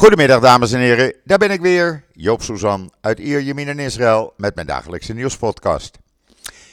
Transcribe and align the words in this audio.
Goedemiddag 0.00 0.40
dames 0.40 0.72
en 0.72 0.80
heren, 0.80 1.14
daar 1.24 1.38
ben 1.38 1.50
ik 1.50 1.60
weer, 1.60 2.04
Joop 2.12 2.42
Suzan 2.42 2.92
uit 3.00 3.18
Ierjemien 3.18 3.68
in 3.68 3.78
Israël 3.78 4.32
met 4.36 4.54
mijn 4.54 4.66
dagelijkse 4.66 5.12
nieuwspodcast. 5.12 5.98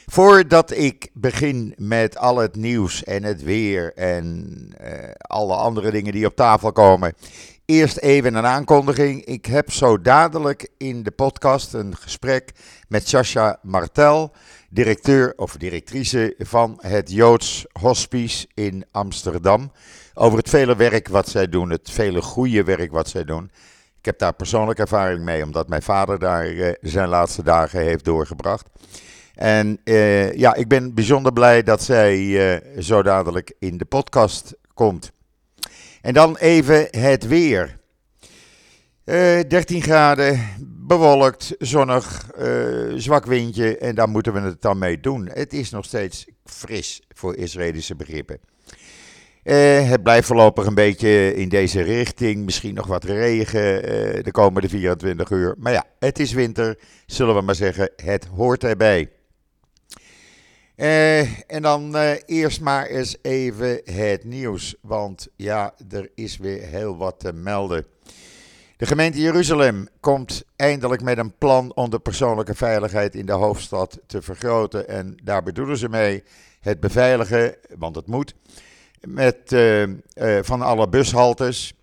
Voordat 0.06 0.70
ik 0.70 1.10
begin 1.12 1.74
met 1.76 2.16
al 2.16 2.36
het 2.36 2.56
nieuws 2.56 3.04
en 3.04 3.22
het 3.22 3.42
weer 3.42 3.92
en 3.94 4.46
uh, 4.80 4.88
alle 5.18 5.54
andere 5.54 5.90
dingen 5.90 6.12
die 6.12 6.26
op 6.26 6.36
tafel 6.36 6.72
komen, 6.72 7.14
eerst 7.64 7.96
even 7.96 8.34
een 8.34 8.46
aankondiging. 8.46 9.24
Ik 9.24 9.46
heb 9.46 9.72
zo 9.72 10.00
dadelijk 10.00 10.68
in 10.76 11.02
de 11.02 11.10
podcast 11.10 11.72
een 11.72 11.96
gesprek 11.96 12.52
met 12.88 13.08
Sasha 13.08 13.58
Martel, 13.62 14.32
directeur 14.68 15.32
of 15.36 15.56
directrice 15.56 16.34
van 16.38 16.78
het 16.80 17.10
Joods 17.10 17.66
Hospice 17.72 18.46
in 18.54 18.84
Amsterdam 18.90 19.72
over 20.14 20.38
het 20.38 20.48
vele 20.48 20.76
werk 20.76 21.08
wat 21.08 21.28
zij 21.28 21.48
doen, 21.48 21.70
het 21.70 21.90
vele 21.90 22.22
goede 22.22 22.64
werk 22.64 22.92
wat 22.92 23.08
zij 23.08 23.24
doen. 23.24 23.50
Ik 23.98 24.04
heb 24.04 24.18
daar 24.18 24.32
persoonlijke 24.32 24.82
ervaring 24.82 25.24
mee, 25.24 25.42
omdat 25.42 25.68
mijn 25.68 25.82
vader 25.82 26.18
daar 26.18 26.50
uh, 26.52 26.72
zijn 26.80 27.08
laatste 27.08 27.42
dagen 27.42 27.80
heeft 27.80 28.04
doorgebracht. 28.04 28.68
En 29.34 29.80
uh, 29.84 30.32
ja, 30.32 30.54
ik 30.54 30.68
ben 30.68 30.94
bijzonder 30.94 31.32
blij 31.32 31.62
dat 31.62 31.82
zij 31.82 32.18
uh, 32.18 32.82
zo 32.82 33.02
dadelijk 33.02 33.54
in 33.58 33.78
de 33.78 33.84
podcast 33.84 34.54
komt. 34.74 35.12
En 36.00 36.14
dan 36.14 36.36
even 36.36 36.88
het 36.90 37.26
weer. 37.26 37.76
13 39.04 39.82
graden, 39.82 40.40
bewolkt, 40.88 41.54
zonnig, 41.58 42.30
zwak 42.96 43.26
windje 43.26 43.78
en 43.78 43.94
daar 43.94 44.08
moeten 44.08 44.32
we 44.32 44.40
het 44.40 44.62
dan 44.62 44.78
mee 44.78 45.00
doen. 45.00 45.28
Het 45.32 45.52
is 45.52 45.70
nog 45.70 45.84
steeds 45.84 46.26
fris 46.44 47.02
voor 47.14 47.36
Israëlische 47.36 47.96
begrippen. 47.96 48.40
Uh, 49.48 49.90
het 49.90 50.02
blijft 50.02 50.26
voorlopig 50.26 50.66
een 50.66 50.74
beetje 50.74 51.34
in 51.34 51.48
deze 51.48 51.80
richting. 51.80 52.44
Misschien 52.44 52.74
nog 52.74 52.86
wat 52.86 53.04
regen 53.04 53.74
uh, 53.74 54.22
de 54.22 54.30
komende 54.30 54.68
24 54.68 55.30
uur. 55.30 55.54
Maar 55.58 55.72
ja, 55.72 55.84
het 55.98 56.18
is 56.18 56.32
winter, 56.32 56.78
zullen 57.06 57.34
we 57.34 57.40
maar 57.40 57.54
zeggen. 57.54 57.90
Het 57.96 58.24
hoort 58.24 58.64
erbij. 58.64 59.10
En 61.46 61.62
dan 61.62 61.96
eerst 62.26 62.60
maar 62.60 62.86
eens 62.86 63.16
even 63.22 63.80
het 63.84 64.24
nieuws. 64.24 64.76
Want 64.80 65.28
ja, 65.36 65.74
er 65.90 66.10
is 66.14 66.36
weer 66.36 66.62
heel 66.62 66.96
wat 66.96 67.20
te 67.20 67.32
melden. 67.32 67.86
De 68.78 68.86
gemeente 68.86 69.20
Jeruzalem 69.20 69.88
komt 70.00 70.44
eindelijk 70.56 71.02
met 71.02 71.18
een 71.18 71.36
plan 71.38 71.74
om 71.74 71.90
de 71.90 71.98
persoonlijke 71.98 72.54
veiligheid 72.54 73.14
in 73.14 73.26
de 73.26 73.32
hoofdstad 73.32 73.98
te 74.06 74.22
vergroten. 74.22 74.88
En 74.88 75.16
daar 75.22 75.42
bedoelen 75.42 75.76
ze 75.76 75.88
mee 75.88 76.22
het 76.60 76.80
beveiligen, 76.80 77.56
want 77.78 77.96
het 77.96 78.06
moet 78.06 78.34
met, 79.00 79.52
uh, 79.52 79.82
uh, 79.82 79.92
van 80.40 80.62
alle 80.62 80.88
bushaltes. 80.88 81.74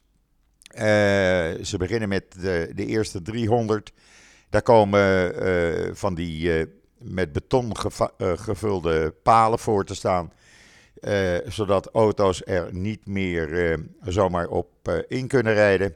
Uh, 0.71 0.81
ze 1.63 1.75
beginnen 1.77 2.09
met 2.09 2.23
de, 2.41 2.71
de, 2.75 2.85
eerste 2.85 3.21
300. 3.21 3.91
Daar 4.49 4.61
komen 4.61 5.95
van 5.95 6.15
die 6.15 6.67
met 6.97 7.31
beton 7.31 7.71
gevulde 8.17 9.13
palen 9.23 9.59
voor 9.59 9.85
te 9.85 9.95
staan. 9.95 10.31
zodat 11.47 11.89
auto's 11.93 12.41
er 12.45 12.73
niet 12.73 13.05
meer 13.05 13.79
zomaar 14.01 14.47
op 14.47 15.03
in 15.07 15.27
kunnen 15.27 15.53
rijden. 15.53 15.95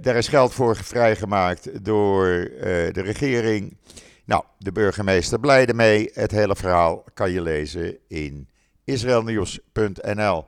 Daar 0.00 0.16
is 0.16 0.28
geld 0.28 0.54
voor 0.54 0.76
vrijgemaakt 0.76 1.84
door 1.84 2.50
de 2.92 3.02
regering. 3.02 3.76
Nou, 4.24 4.44
de 4.58 4.72
burgemeester 4.72 5.40
blij 5.40 5.66
ermee. 5.66 6.10
Het 6.12 6.30
hele 6.30 6.56
verhaal 6.56 7.04
kan 7.14 7.30
je 7.30 7.40
lezen 7.40 7.98
in 8.08 8.48
israelnieuws.nl. 8.84 10.44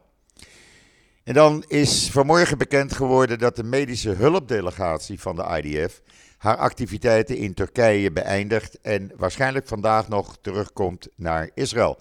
En 1.25 1.34
dan 1.34 1.64
is 1.67 2.11
vanmorgen 2.11 2.58
bekend 2.58 2.92
geworden 2.92 3.39
dat 3.39 3.56
de 3.56 3.64
medische 3.64 4.11
hulpdelegatie 4.11 5.20
van 5.20 5.36
de 5.36 5.62
IDF 5.62 6.01
haar 6.39 6.56
activiteiten 6.56 7.36
in 7.36 7.55
Turkije 7.55 8.12
beëindigt 8.12 8.80
en 8.80 9.12
waarschijnlijk 9.17 9.67
vandaag 9.67 10.08
nog 10.08 10.39
terugkomt 10.41 11.08
naar 11.17 11.51
Israël. 11.55 11.98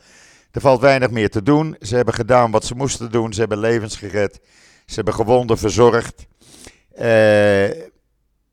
Er 0.51 0.61
valt 0.61 0.81
weinig 0.81 1.11
meer 1.11 1.29
te 1.29 1.43
doen. 1.43 1.75
Ze 1.81 1.95
hebben 1.95 2.13
gedaan 2.13 2.51
wat 2.51 2.65
ze 2.65 2.75
moesten 2.75 3.11
doen. 3.11 3.33
Ze 3.33 3.39
hebben 3.39 3.57
levens 3.57 3.95
gered. 3.95 4.39
Ze 4.85 4.95
hebben 4.95 5.13
gewonden 5.13 5.57
verzorgd. 5.57 6.25
Uh, 6.95 7.01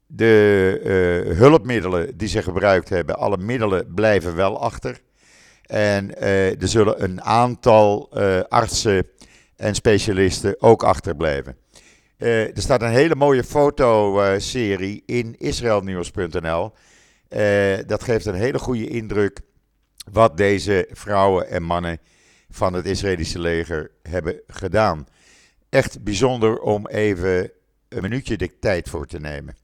de 0.06 0.80
uh, 1.26 1.38
hulpmiddelen 1.38 2.16
die 2.16 2.28
ze 2.28 2.42
gebruikt 2.42 2.88
hebben, 2.88 3.18
alle 3.18 3.36
middelen 3.36 3.94
blijven 3.94 4.34
wel 4.34 4.60
achter. 4.60 5.00
En 5.62 6.10
uh, 6.10 6.62
er 6.62 6.68
zullen 6.68 7.02
een 7.02 7.22
aantal 7.22 8.10
artsen 8.48 9.06
en 9.56 9.74
specialisten 9.74 10.56
ook 10.58 10.82
achterblijven. 10.82 11.56
Er 12.16 12.50
staat 12.54 12.82
een 12.82 12.90
hele 12.90 13.14
mooie 13.14 13.44
fotoserie 13.44 15.02
in 15.06 15.34
israelnieuws.nl. 15.38 16.72
dat 17.86 18.02
geeft 18.02 18.26
een 18.26 18.34
hele 18.34 18.58
goede 18.58 18.88
indruk 18.88 19.40
wat 20.12 20.36
deze 20.36 20.88
vrouwen 20.90 21.48
en 21.48 21.62
mannen 21.62 21.98
van 22.50 22.72
het 22.72 22.86
Israëlische 22.86 23.38
leger 23.38 23.90
hebben 24.02 24.40
gedaan. 24.46 25.06
Echt 25.68 26.02
bijzonder 26.02 26.60
om 26.60 26.86
even 26.86 27.50
een 27.96 28.02
minuutje 28.02 28.36
de 28.36 28.58
tijd 28.58 28.88
voor 28.88 29.06
te 29.06 29.20
nemen. 29.20 29.56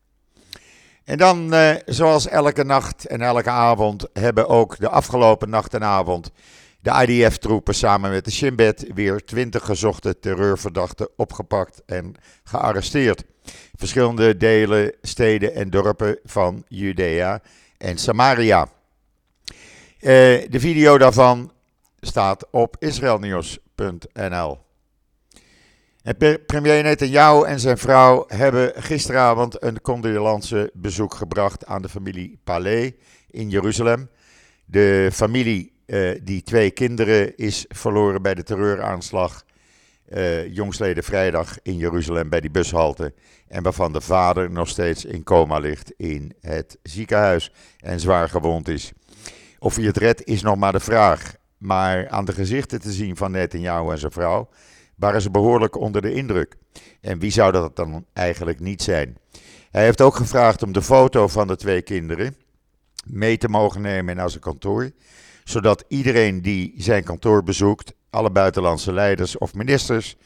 En 1.05 1.19
dan, 1.19 1.55
eh, 1.55 1.75
zoals 1.87 2.28
elke 2.28 2.65
nacht 2.65 3.06
en 3.06 3.21
elke 3.21 3.50
avond, 3.50 4.06
hebben 4.12 4.49
ook 4.49 4.78
de 4.78 4.89
afgelopen 4.89 5.50
nacht 5.50 5.75
en 5.75 5.84
avond 5.84 6.31
de 6.81 7.06
IDF-troepen 7.06 7.75
samen 7.75 8.11
met 8.11 8.25
de 8.25 8.31
Shin 8.31 8.56
Bet 8.56 8.87
weer 8.94 9.25
20 9.25 9.65
gezochte 9.65 10.19
terreurverdachten 10.19 11.09
opgepakt 11.17 11.83
en 11.87 12.15
gearresteerd. 12.44 13.25
Verschillende 13.75 14.37
delen, 14.37 14.94
steden 15.03 15.55
en 15.55 15.71
dorpen 15.71 16.19
van 16.25 16.65
Judea 16.69 17.41
en 17.78 17.99
Samaria. 17.99 18.69
Uh, 20.00 20.09
de 20.50 20.61
video 20.61 20.99
daarvan 20.99 21.53
staat 22.00 22.47
op 22.50 22.77
israelnieuws.nl. 22.78 24.68
Premier 26.17 26.83
Netanyahu 26.83 27.45
en 27.45 27.61
zijn 27.61 27.79
vrouw 27.79 28.25
hebben 28.27 28.73
gisteravond 28.77 29.63
een 29.63 29.81
condolence 29.81 30.71
bezoek 30.75 31.15
gebracht 31.15 31.67
aan 31.67 31.83
de 31.83 31.89
familie 31.89 32.41
Palais 32.45 32.93
in 33.31 33.51
Jeruzalem. 33.51 34.11
De 34.65 35.11
familie 35.13 35.73
uh, 35.87 36.21
die 36.23 36.43
twee 36.43 36.71
kinderen 36.71 37.37
is 37.37 37.65
verloren 37.69 38.23
bij 38.23 38.35
de 38.35 38.43
terreuraanslag 38.43 39.45
uh, 40.09 40.55
jongsleden 40.55 41.05
vrijdag 41.05 41.59
in 41.63 41.77
Jeruzalem 41.77 42.29
bij 42.29 42.41
die 42.41 42.51
bushalte. 42.51 43.15
En 43.49 43.63
waarvan 43.63 43.93
de 43.93 44.01
vader 44.01 44.51
nog 44.51 44.69
steeds 44.69 45.05
in 45.05 45.23
coma 45.23 45.59
ligt 45.59 45.93
in 45.97 46.33
het 46.41 46.79
ziekenhuis 46.83 47.53
en 47.79 48.01
zwaar 48.01 48.29
gewond 48.29 48.69
is. 48.69 48.93
Of 49.59 49.77
hij 49.77 49.85
het 49.85 49.97
redt 49.97 50.25
is 50.25 50.43
nog 50.43 50.57
maar 50.57 50.73
de 50.73 50.81
vraag. 50.81 51.37
Maar 51.59 52.09
aan 52.09 52.25
de 52.25 52.33
gezichten 52.33 52.81
te 52.81 52.93
zien 52.93 53.17
van 53.17 53.31
Netanyahu 53.31 53.91
en 53.91 53.99
zijn 53.99 54.13
vrouw 54.13 54.49
waren 54.99 55.23
ze 55.23 55.31
behoorlijk 55.31 55.77
onder 55.77 56.03
de 56.03 56.13
indruk. 56.13 56.57
En 57.01 57.19
wie 57.19 57.31
zou 57.31 57.53
dat 57.53 57.77
dan 57.77 58.05
eigenlijk 58.13 58.61
niet 58.61 58.83
zijn? 58.83 59.17
Hij 59.71 59.85
heeft 59.85 60.01
ook 60.01 60.15
gevraagd 60.15 60.63
om 60.63 60.73
de 60.73 60.83
foto 60.83 61.29
van 61.29 61.47
de 61.47 61.57
twee 61.57 61.83
kinderen 61.83 62.37
mee 63.05 63.39
te 63.39 63.49
mogen 63.49 63.81
nemen 63.81 64.17
naar 64.17 64.31
zijn 64.31 64.43
kantoor, 64.43 64.91
zodat 65.45 65.85
iedereen 65.89 66.43
die 66.43 66.75
zijn 66.77 67.05
kantoor 67.05 67.43
bezoekt, 67.43 67.93
alle 68.11 68.31
buitenlandse 68.31 68.93
leiders 68.93 69.39
of 69.39 69.55
ministers, 69.55 70.17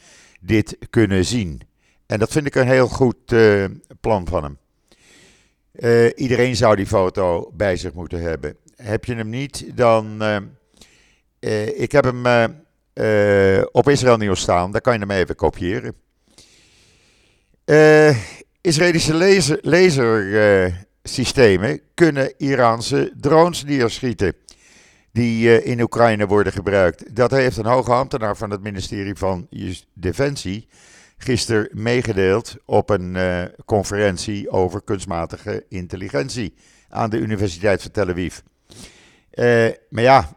dit 0.40 0.76
kunnen 0.90 1.24
zien. 1.24 1.60
En 2.06 2.18
dat 2.18 2.32
vind 2.32 2.46
ik 2.46 2.54
een 2.54 2.66
heel 2.66 2.88
goed 2.88 3.32
uh, 3.32 3.64
plan 4.00 4.26
van 4.26 4.42
hem. 4.42 4.58
Uh, 5.72 6.10
iedereen 6.14 6.56
zou 6.56 6.76
die 6.76 6.86
foto 6.86 7.50
bij 7.54 7.76
zich 7.76 7.92
moeten 7.92 8.20
hebben. 8.20 8.56
Heb 8.76 9.04
je 9.04 9.14
hem 9.14 9.28
niet, 9.28 9.76
dan. 9.76 10.22
Uh, 11.40 11.80
ik 11.80 11.92
heb 11.92 12.04
hem 12.04 12.22
uh, 12.94 13.62
op 13.72 13.88
Israël 13.88 14.16
Nieuws 14.16 14.40
staan. 14.40 14.72
Daar 14.72 14.80
kan 14.80 14.92
je 14.92 14.98
hem 14.98 15.10
even 15.10 15.34
kopiëren. 15.34 15.94
Uh, 17.64 18.16
Israëlische 18.60 19.14
laser, 19.14 19.58
lasersystemen 19.62 21.80
kunnen 21.94 22.34
Iraanse 22.36 23.12
drones 23.20 23.64
neerschieten. 23.64 24.34
Die 25.12 25.62
in 25.62 25.80
Oekraïne 25.80 26.26
worden 26.26 26.52
gebruikt. 26.52 27.16
Dat 27.16 27.30
heeft 27.30 27.56
een 27.56 27.66
hoge 27.66 27.92
ambtenaar 27.92 28.36
van 28.36 28.50
het 28.50 28.62
ministerie 28.62 29.14
van 29.14 29.48
Defensie 29.94 30.68
gisteren 31.16 31.68
meegedeeld 31.72 32.56
op 32.64 32.90
een 32.90 33.16
conferentie 33.64 34.50
over 34.50 34.82
kunstmatige 34.82 35.64
intelligentie 35.68 36.54
aan 36.88 37.10
de 37.10 37.18
Universiteit 37.18 37.82
van 37.82 37.90
Tel 37.90 38.08
Aviv. 38.08 38.38
maar 39.88 40.02
ja, 40.02 40.36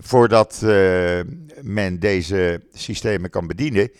voordat 0.00 0.60
uh, 0.64 1.20
men 1.62 1.98
deze 1.98 2.62
systemen 2.72 3.30
kan 3.30 3.46
bedienen, 3.46 3.90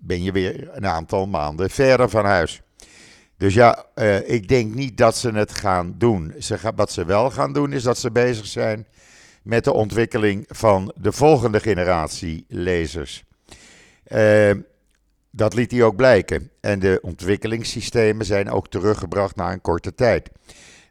ben 0.00 0.22
je 0.22 0.32
weer 0.32 0.68
een 0.72 0.86
aantal 0.86 1.26
maanden 1.26 1.70
verder 1.70 2.08
van 2.08 2.24
huis. 2.24 2.60
Dus 3.36 3.54
ja, 3.54 3.84
uh, 3.94 4.28
ik 4.28 4.48
denk 4.48 4.74
niet 4.74 4.96
dat 4.96 5.16
ze 5.16 5.30
het 5.30 5.52
gaan 5.52 5.94
doen. 5.98 6.34
Ze 6.38 6.58
wat 6.76 6.92
ze 6.92 7.04
wel 7.04 7.30
gaan 7.30 7.52
doen, 7.52 7.72
is 7.72 7.82
dat 7.82 7.98
ze 7.98 8.10
bezig 8.10 8.46
zijn 8.46 8.86
met 9.42 9.64
de 9.64 9.72
ontwikkeling 9.72 10.44
van 10.48 10.92
de 10.96 11.12
volgende 11.12 11.60
generatie 11.60 12.44
lasers. 12.48 13.24
Dat 15.30 15.54
liet 15.54 15.70
hij 15.70 15.82
ook 15.82 15.96
blijken. 15.96 16.50
En 16.60 16.78
de 16.78 16.98
ontwikkelingssystemen 17.02 18.26
zijn 18.26 18.50
ook 18.50 18.68
teruggebracht 18.68 19.36
na 19.36 19.52
een 19.52 19.60
korte 19.60 19.94
tijd. 19.94 20.30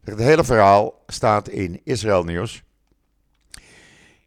Het 0.03 0.19
hele 0.19 0.43
verhaal 0.43 1.03
staat 1.07 1.49
in 1.49 1.81
Israël 1.83 2.23
Nieuws. 2.23 2.63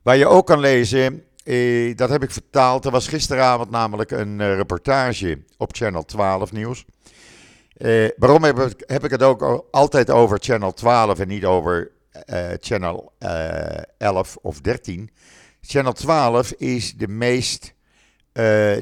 Waar 0.04 0.16
je 0.16 0.26
ook 0.26 0.46
kan 0.46 0.60
lezen, 0.60 1.24
eh, 1.44 1.96
dat 1.96 2.08
heb 2.08 2.22
ik 2.22 2.30
vertaald. 2.30 2.84
Er 2.84 2.90
was 2.90 3.08
gisteravond 3.08 3.70
namelijk 3.70 4.10
een 4.10 4.40
eh, 4.40 4.54
reportage 4.54 5.44
op 5.56 5.76
Channel 5.76 6.04
12 6.04 6.52
Nieuws. 6.52 6.84
Eh, 7.76 8.08
waarom 8.16 8.44
heb 8.44 8.58
ik, 8.58 8.82
heb 8.86 9.04
ik, 9.04 9.10
het 9.10 9.22
ook 9.22 9.68
altijd 9.70 10.10
over 10.10 10.38
Channel 10.42 10.72
12 10.72 11.18
en 11.18 11.28
niet 11.28 11.44
over 11.44 11.90
eh, 12.10 12.48
Channel 12.60 13.12
11 13.98 14.36
of 14.42 14.60
13? 14.60 15.10
Channel 15.60 15.92
12 15.92 16.52
is 16.52 16.94
de 16.94 17.08
meest 17.08 17.74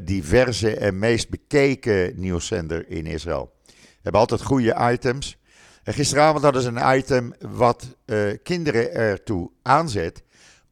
diverse 0.03 0.75
en 0.75 0.99
meest 0.99 1.29
bekeken 1.29 2.13
nieuwszender 2.15 2.89
in 2.89 3.05
Israël. 3.05 3.53
We 3.65 3.99
hebben 4.01 4.21
altijd 4.21 4.41
goede 4.41 4.91
items. 4.91 5.37
Gisteravond 5.83 6.43
hadden 6.43 6.61
ze 6.61 6.69
een 6.69 6.97
item 6.97 7.33
wat 7.39 7.97
kinderen 8.43 8.93
ertoe 8.93 9.51
aanzet 9.61 10.23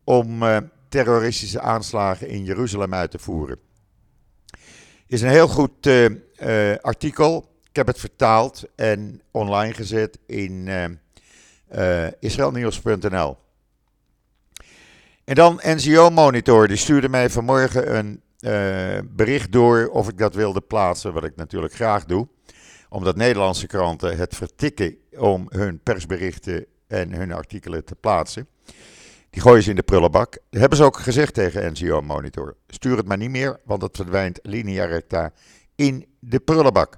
om 0.04 0.44
terroristische 0.90 1.60
aanslagen 1.60 2.28
in 2.28 2.44
Jeruzalem 2.44 2.94
uit 2.94 3.12
te 3.12 3.20
voeren. 3.20 3.60
Is 5.08 5.22
een 5.22 5.30
heel 5.30 5.48
goed 5.48 5.88
uh, 5.88 6.06
uh, 6.06 6.76
artikel. 6.82 7.50
Ik 7.70 7.76
heb 7.76 7.88
het 7.88 8.00
vertaald 8.00 8.64
en 8.76 9.22
online 9.32 9.74
gezet 9.74 10.18
in 10.26 10.70
israelnieuws.nl. 12.20 13.38
En 15.24 15.36
dan 15.36 15.60
NGO 15.64 16.10
Monitor, 16.10 16.68
die 16.68 16.78
stuurde 16.78 17.10
mij 17.10 17.30
vanmorgen 17.30 17.98
een 17.98 18.22
bericht 19.16 19.52
door 19.52 19.88
of 19.88 20.10
ik 20.10 20.18
dat 20.18 20.36
wilde 20.36 20.62
plaatsen, 20.62 21.14
wat 21.14 21.24
ik 21.24 21.36
natuurlijk 21.36 21.74
graag 21.74 22.06
doe. 22.06 22.28
Omdat 22.90 23.16
Nederlandse 23.16 23.68
kranten 23.68 24.18
het 24.18 24.36
vertikken 24.36 24.96
om 25.18 25.46
hun 25.50 25.80
persberichten 25.84 26.66
en 26.88 27.14
hun 27.14 27.32
artikelen 27.32 27.86
te 27.86 27.96
plaatsen. 27.96 28.48
Die 29.32 29.42
gooien 29.42 29.64
ze 29.64 29.70
in 29.70 29.76
de 29.76 29.84
prullenbak. 29.84 30.32
Dat 30.50 30.60
hebben 30.60 30.78
ze 30.78 30.84
ook 30.84 30.98
gezegd 30.98 31.34
tegen 31.34 31.72
NCO 31.72 32.02
Monitor. 32.02 32.56
Stuur 32.68 32.98
het 32.98 33.08
maar 33.08 33.18
niet 33.18 33.30
meer, 33.30 33.60
want 33.66 33.82
het 33.82 33.96
verdwijnt 33.96 34.40
linea 34.44 34.86
recta 34.86 35.32
in 35.76 36.06
de 36.20 36.40
prullenbak. 36.40 36.98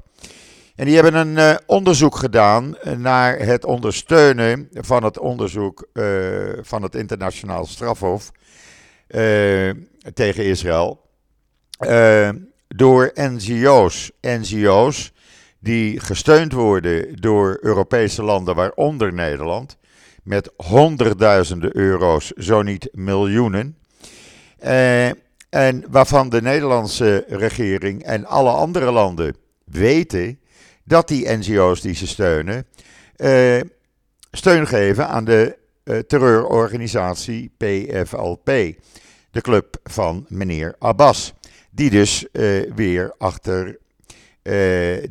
En 0.76 0.86
die 0.86 0.94
hebben 0.96 1.16
een 1.16 1.38
uh, 1.38 1.56
onderzoek 1.66 2.16
gedaan 2.16 2.76
naar 2.98 3.40
het 3.40 3.66
ondersteunen 3.66 4.70
van 4.74 5.04
het 5.04 5.20
onderzoek 5.20 5.88
uh, 5.94 6.06
van 6.62 6.82
het 6.82 6.96
internationaal 6.96 7.66
strafhof 7.66 8.32
tegen 10.14 10.46
Israël. 10.46 11.02
door 12.68 13.12
NGO's. 13.14 14.12
NGO's 14.22 15.14
die 15.60 16.00
gesteund 16.00 16.54
worden 16.54 17.22
door 17.22 17.58
Europese 17.62 18.24
landen, 18.24 18.56
waaronder 18.56 19.14
Nederland 19.14 19.78
met 20.24 20.52
honderdduizenden 20.56 21.78
euro's, 21.78 22.32
zo 22.32 22.62
niet 22.62 22.90
miljoenen. 22.92 23.78
Eh, 24.58 25.08
en 25.50 25.84
waarvan 25.90 26.30
de 26.30 26.42
Nederlandse 26.42 27.26
regering 27.28 28.04
en 28.04 28.26
alle 28.26 28.50
andere 28.50 28.92
landen 28.92 29.36
weten 29.66 30.40
dat 30.84 31.08
die 31.08 31.30
NGO's 31.30 31.82
die 31.82 31.96
ze 31.96 32.08
steunen, 32.08 32.66
eh, 33.16 33.62
steun 34.32 34.68
geven 34.68 35.08
aan 35.08 35.26
de 35.26 35.58
uh, 35.84 36.00
terreurorganisatie 36.00 37.52
PFLP, 37.58 38.46
de 39.32 39.42
club 39.42 39.76
van 39.84 40.26
meneer 40.30 40.76
Abbas, 40.80 41.34
die 41.72 41.90
dus 41.90 42.26
weer 42.76 43.14
achter 43.18 43.78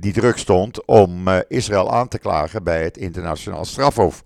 die 0.00 0.12
druk 0.12 0.38
stond 0.38 0.84
om 0.84 1.28
Israël 1.48 1.92
aan 1.92 2.08
te 2.08 2.18
klagen 2.18 2.64
bij 2.64 2.82
het 2.82 2.96
internationaal 2.96 3.64
strafhof. 3.64 4.24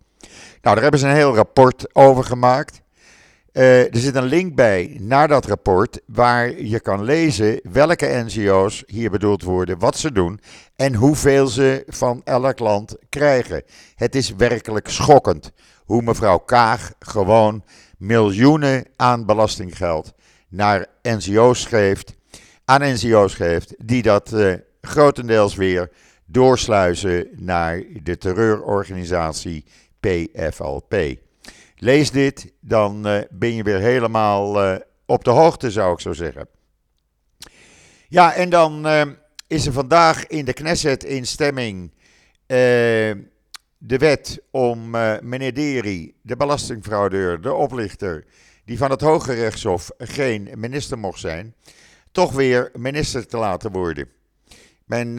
Nou, 0.63 0.75
daar 0.75 0.83
hebben 0.83 1.01
ze 1.01 1.07
een 1.07 1.15
heel 1.15 1.35
rapport 1.35 1.95
over 1.95 2.25
gemaakt. 2.25 2.85
Uh, 3.53 3.81
er 3.81 3.99
zit 3.99 4.15
een 4.15 4.25
link 4.25 4.55
bij 4.55 4.97
naar 5.01 5.29
dat 5.29 5.47
rapport 5.47 6.01
waar 6.07 6.61
je 6.61 6.81
kan 6.81 7.03
lezen 7.03 7.61
welke 7.73 8.25
NGO's 8.25 8.83
hier 8.87 9.11
bedoeld 9.11 9.43
worden, 9.43 9.79
wat 9.79 9.97
ze 9.97 10.13
doen 10.13 10.41
en 10.77 10.95
hoeveel 10.95 11.47
ze 11.47 11.85
van 11.87 12.21
elk 12.25 12.59
land 12.59 12.97
krijgen. 13.09 13.63
Het 13.95 14.15
is 14.15 14.35
werkelijk 14.35 14.89
schokkend 14.89 15.53
hoe 15.85 16.03
mevrouw 16.03 16.39
Kaag 16.39 16.93
gewoon 16.99 17.65
miljoenen 17.99 18.85
aan 18.97 19.27
belastinggeld 19.27 20.15
naar 20.49 20.87
NGO's 21.03 21.65
geeft, 21.65 22.15
aan 22.65 22.93
NGO's 22.93 23.35
geeft, 23.35 23.75
die 23.79 24.03
dat 24.03 24.33
uh, 24.33 24.55
grotendeels 24.81 25.55
weer 25.55 25.91
doorsluizen 26.27 27.29
naar 27.33 27.83
de 28.03 28.19
terreurorganisatie 28.19 29.65
PFLP. 30.07 31.19
Lees 31.77 32.11
dit, 32.11 32.53
dan 32.61 33.07
uh, 33.07 33.21
ben 33.31 33.55
je 33.55 33.63
weer 33.63 33.79
helemaal 33.79 34.65
uh, 34.65 34.77
op 35.07 35.25
de 35.25 35.31
hoogte, 35.31 35.71
zou 35.71 35.93
ik 35.93 36.01
zo 36.01 36.13
zeggen. 36.13 36.49
Ja, 38.09 38.35
en 38.35 38.51
dan 38.51 38.87
uh, 38.87 39.03
is 39.47 39.67
er 39.67 39.73
vandaag 39.73 40.27
in 40.27 40.45
de 40.45 40.53
Knesset 40.53 41.05
in 41.05 41.27
stemming 41.27 41.95
de 43.79 43.99
wet 43.99 44.43
om 44.51 44.91
meneer 45.21 45.55
Deri, 45.55 46.15
de 46.23 46.37
belastingfraudeur, 46.37 47.41
de 47.41 47.53
oplichter, 47.53 48.25
die 48.65 48.79
van 48.79 48.91
het 48.91 49.01
Hoge 49.01 49.33
Rechtshof 49.33 49.91
geen 49.99 50.49
minister 50.55 50.99
mocht 50.99 51.21
zijn, 51.21 51.55
toch 52.13 52.33
weer 52.33 52.71
minister 52.77 53.27
te 53.27 53.37
laten 53.37 53.73
worden. 53.73 54.09
Men 54.85 55.19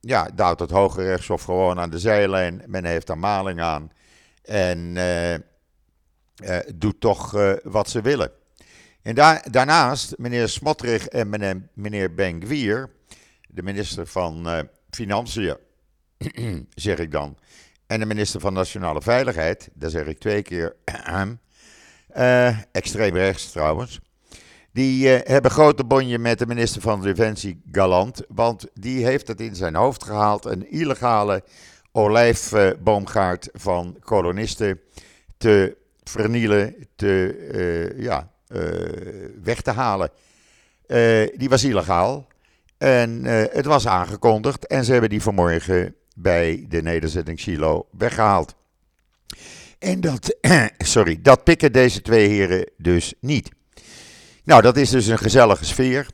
ja, 0.00 0.30
duwt 0.34 0.60
het 0.60 0.70
Hoge 0.70 1.02
Rechtshof 1.02 1.42
gewoon 1.42 1.78
aan 1.78 1.90
de 1.90 1.98
zijlijn, 1.98 2.62
men 2.66 2.84
heeft 2.84 3.08
er 3.08 3.18
maling 3.18 3.60
aan. 3.60 3.90
En 4.42 4.78
uh, 4.78 5.32
uh, 5.34 5.38
doet 6.74 7.00
toch 7.00 7.34
uh, 7.34 7.52
wat 7.62 7.88
ze 7.88 8.00
willen. 8.00 8.30
En 9.02 9.14
da 9.14 9.42
daarnaast, 9.50 10.18
meneer 10.18 10.48
Smotrich 10.48 11.06
en 11.06 11.28
meneer, 11.28 11.68
meneer 11.74 12.14
Ben 12.14 12.42
Gwier, 12.44 12.90
de 13.48 13.62
minister 13.62 14.06
van 14.06 14.68
Financiën, 14.90 15.56
zeg 16.74 16.98
ik 16.98 17.10
dan, 17.10 17.38
en 17.86 18.00
de 18.00 18.06
minister 18.06 18.40
van 18.40 18.52
Nationale 18.52 19.02
Veiligheid, 19.02 19.70
daar 19.74 19.90
zeg 19.90 20.06
ik 20.06 20.18
twee 20.18 20.42
keer, 20.42 20.76
extreem 22.72 23.14
rechts 23.14 23.50
trouwens, 23.50 24.00
die 24.72 25.08
hebben 25.08 25.50
grote 25.50 25.84
bonje 25.84 26.18
met 26.18 26.38
de 26.38 26.46
minister 26.46 26.80
van 26.80 27.02
Defensie 27.02 27.62
Galant, 27.72 28.22
want 28.28 28.66
die 28.74 29.04
heeft 29.04 29.28
het 29.28 29.40
in 29.40 29.54
zijn 29.54 29.74
hoofd 29.74 30.04
gehaald, 30.04 30.44
een 30.44 30.70
illegale 30.70 31.42
olijfboomgaard 31.92 33.48
van 33.52 33.96
kolonisten 34.00 34.80
te 35.36 35.76
vernielen, 36.02 36.74
te, 36.96 37.36
uh, 37.96 38.04
ja, 38.04 38.30
uh, 38.48 38.60
weg 39.42 39.60
te 39.60 39.70
halen. 39.70 40.10
Uh, 40.86 41.28
die 41.36 41.48
was 41.48 41.64
illegaal 41.64 42.26
en 42.78 43.24
het 43.24 43.64
was 43.64 43.86
aangekondigd 43.86 44.66
en 44.66 44.84
ze 44.84 44.92
hebben 44.92 45.10
die 45.10 45.22
vanmorgen 45.22 45.94
bij 46.16 46.66
de 46.68 46.82
nederzetting 46.82 47.40
Chilo 47.40 47.86
weggehaald. 47.90 48.54
En 49.78 50.00
dat, 50.00 50.36
sorry, 50.78 51.18
dat 51.22 51.44
pikken 51.44 51.72
deze 51.72 52.02
twee 52.02 52.28
heren 52.28 52.70
dus 52.76 53.14
niet. 53.20 53.50
Nou, 54.44 54.62
dat 54.62 54.76
is 54.76 54.90
dus 54.90 55.06
een 55.06 55.18
gezellige 55.18 55.64
sfeer. 55.64 56.06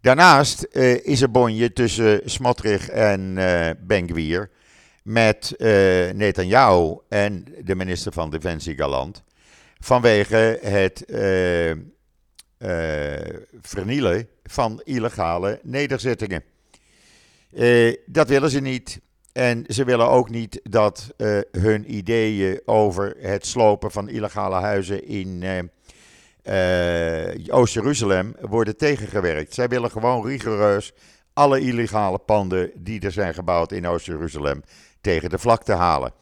Daarnaast 0.00 0.62
is 1.02 1.22
er 1.22 1.30
bonje 1.30 1.72
tussen 1.72 2.20
Smotrich 2.24 2.88
en 2.88 3.36
uh, 3.36 3.70
met 5.08 5.54
uh, 5.58 5.68
Netanyahu 6.10 6.98
en 7.08 7.44
de 7.64 7.74
minister 7.74 8.12
van 8.12 8.30
Defensie 8.30 8.76
Galant 8.76 9.22
vanwege 9.78 10.58
het 10.62 11.04
uh, 11.06 11.70
uh, 11.70 11.76
vernielen 13.60 14.28
van 14.42 14.80
illegale 14.84 15.60
nederzettingen. 15.62 16.42
dat 18.06 18.28
willen 18.28 18.50
ze 18.50 18.60
niet. 18.60 19.00
En 19.32 19.64
ze 19.66 19.84
willen 19.84 20.08
ook 20.08 20.30
niet 20.30 20.60
dat 20.62 21.14
hun 21.50 21.94
ideeën 21.94 22.60
over 22.64 23.16
het 23.18 23.46
slopen 23.46 23.90
van 23.90 24.08
illegale 24.08 24.60
huizen 24.60 25.06
in 25.06 25.70
Oost-Jeruzalem 27.50 28.34
worden 28.40 28.76
tegengewerkt. 28.76 29.54
Zij 29.54 29.68
willen 29.68 29.90
gewoon 29.90 30.26
rigoureus 30.26 30.92
alle 31.32 31.60
illegale 31.60 32.18
panden 32.18 32.70
die 32.74 33.00
er 33.00 33.12
zijn 33.12 33.34
gebouwd 33.34 33.72
in 33.72 33.86
Oost-Jeruzalem 33.86 34.62
tegen 35.08 35.30
de 35.30 35.38
vlak 35.38 35.62
te 35.62 35.72
halen. 35.72 36.12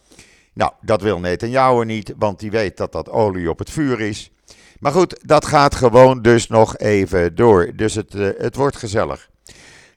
Nou, 0.53 0.73
dat 0.81 1.03
wil 1.03 1.21
Netanyahu 1.21 1.85
niet, 1.85 2.15
want 2.19 2.39
die 2.41 2.51
weet 2.51 2.77
dat 2.77 2.93
dat 2.93 3.11
olie 3.11 3.51
op 3.51 3.59
het 3.59 3.71
vuur 3.71 4.01
is. 4.01 4.31
Maar 4.79 4.93
goed, 4.93 5.21
dat 5.23 5.47
gaat 5.47 5.75
gewoon 5.75 6.23
dus 6.23 6.47
nog 6.47 6.77
even 6.79 7.35
door. 7.35 7.73
Dus 7.75 7.95
het, 7.95 8.15
uh, 8.15 8.29
het 8.39 8.57
wordt 8.57 8.77
gezellig. 8.77 9.29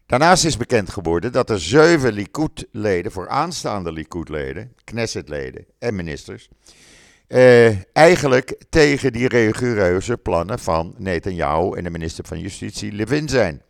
Daarnaast 0.05 0.45
is 0.45 0.57
bekend 0.57 0.89
geworden 0.89 1.31
dat 1.31 1.49
er 1.49 1.59
zeven 1.59 2.13
Likud-leden, 2.13 3.11
vooraanstaande 3.11 3.91
Likud-leden, 3.91 4.73
Knesset-leden 4.83 5.65
en 5.79 5.95
ministers, 5.95 6.49
uh, 7.27 7.95
eigenlijk 7.95 8.55
tegen 8.69 9.13
die 9.13 9.27
rigoureuze 9.27 10.17
plannen 10.17 10.59
van 10.59 10.95
Netanyahu 10.97 11.77
en 11.77 11.83
de 11.83 11.89
minister 11.89 12.25
van 12.25 12.39
Justitie 12.39 12.91
Levin 12.91 13.29
zijn. 13.29 13.61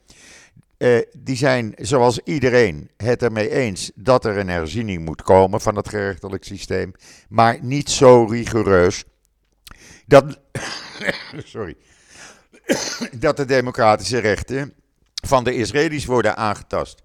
Die 1.18 1.36
zijn 1.36 1.74
zoals 1.78 2.20
iedereen 2.24 2.90
het 2.98 3.24
ermee 3.24 3.50
eens 3.50 3.92
dat 3.96 4.26
er 4.26 4.38
een 4.38 4.50
herziening 4.50 5.06
moet 5.06 5.22
komen 5.22 5.62
van 5.62 5.76
het 5.76 5.90
gerechtelijk 5.90 6.44
systeem, 6.44 6.92
maar 7.30 7.58
niet 7.62 7.90
zo 7.90 8.26
rigoureus 8.26 9.04
dat, 10.10 10.40
sorry, 11.54 11.76
dat 13.26 13.38
de 13.38 13.46
democratische 13.46 14.18
rechten 14.18 14.74
van 15.28 15.44
de 15.44 15.56
Israëli's 15.56 16.06
worden 16.06 16.38
aangetast. 16.38 17.02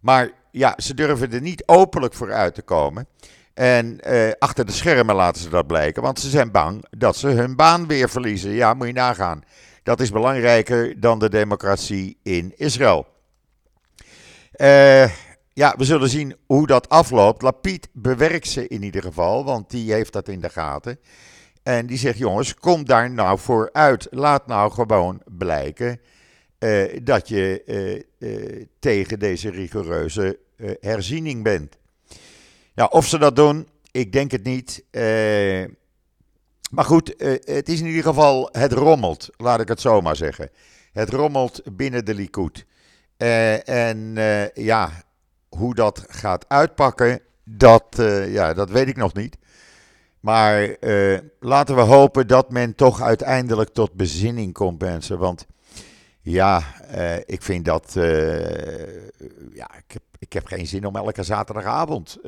Maar 0.00 0.30
ja, 0.50 0.74
ze 0.76 0.94
durven 0.94 1.32
er 1.32 1.40
niet 1.40 1.62
openlijk 1.66 2.14
voor 2.14 2.32
uit 2.32 2.54
te 2.54 2.62
komen. 2.62 3.08
En 3.54 4.00
eh, 4.00 4.32
achter 4.38 4.66
de 4.66 4.72
schermen 4.72 5.14
laten 5.14 5.42
ze 5.42 5.48
dat 5.48 5.66
blijken, 5.66 6.02
want 6.02 6.20
ze 6.20 6.28
zijn 6.28 6.50
bang 6.50 6.84
dat 6.90 7.16
ze 7.16 7.28
hun 7.28 7.56
baan 7.56 7.86
weer 7.86 8.08
verliezen. 8.08 8.50
Ja, 8.50 8.74
moet 8.74 8.86
je 8.86 8.92
nagaan. 8.92 9.42
Dat 9.86 10.00
is 10.00 10.10
belangrijker 10.10 11.00
dan 11.00 11.18
de 11.18 11.28
democratie 11.28 12.18
in 12.22 12.52
Israël. 12.56 13.06
Uh, 14.56 15.10
ja, 15.52 15.74
we 15.76 15.84
zullen 15.84 16.08
zien 16.08 16.36
hoe 16.46 16.66
dat 16.66 16.88
afloopt. 16.88 17.42
Lapid 17.42 17.88
bewerkt 17.92 18.48
ze 18.48 18.68
in 18.68 18.82
ieder 18.82 19.02
geval, 19.02 19.44
want 19.44 19.70
die 19.70 19.92
heeft 19.92 20.12
dat 20.12 20.28
in 20.28 20.40
de 20.40 20.48
gaten. 20.48 20.98
En 21.62 21.86
die 21.86 21.98
zegt: 21.98 22.18
jongens, 22.18 22.54
kom 22.54 22.84
daar 22.84 23.10
nou 23.10 23.38
voor 23.38 23.70
uit. 23.72 24.06
Laat 24.10 24.46
nou 24.46 24.72
gewoon 24.72 25.22
blijken 25.24 26.00
uh, 26.58 26.98
dat 27.02 27.28
je 27.28 28.02
uh, 28.18 28.66
tegen 28.78 29.18
deze 29.18 29.50
rigoureuze 29.50 30.38
herziening 30.80 31.42
bent. 31.42 31.78
Ja, 32.74 32.84
of 32.84 33.06
ze 33.06 33.18
dat 33.18 33.36
doen, 33.36 33.68
ik 33.90 34.12
denk 34.12 34.30
het 34.30 34.44
niet. 34.44 34.84
Maar 36.70 36.84
goed, 36.84 37.14
het 37.44 37.68
is 37.68 37.80
in 37.80 37.86
ieder 37.86 38.02
geval, 38.02 38.48
het 38.52 38.72
rommelt, 38.72 39.28
laat 39.36 39.60
ik 39.60 39.68
het 39.68 39.80
zo 39.80 40.00
maar 40.00 40.16
zeggen. 40.16 40.50
Het 40.92 41.10
rommelt 41.10 41.62
binnen 41.76 42.04
de 42.04 42.14
Likud. 42.14 42.66
en 43.64 44.14
ja, 44.54 44.90
hoe 45.48 45.74
dat 45.74 46.04
gaat 46.08 46.48
uitpakken, 46.48 47.20
dat, 47.44 47.84
ja, 48.26 48.54
dat 48.54 48.70
weet 48.70 48.88
ik 48.88 48.96
nog 48.96 49.14
niet. 49.14 49.36
Maar 50.20 50.76
laten 51.40 51.74
we 51.74 51.80
hopen 51.80 52.26
dat 52.26 52.50
men 52.50 52.74
toch 52.74 53.02
uiteindelijk 53.02 53.70
tot 53.70 53.92
bezinning 53.92 54.52
komt, 54.52 54.80
mensen. 54.80 55.18
Want 55.18 55.46
ja, 56.20 56.62
ik 57.26 57.42
vind 57.42 57.64
dat. 57.64 57.92
Ja, 59.52 59.70
ik 59.76 59.92
heb, 59.92 60.02
ik 60.18 60.32
heb 60.32 60.46
geen 60.46 60.66
zin 60.66 60.86
om 60.86 60.96
elke 60.96 61.22
zaterdagavond 61.22 62.18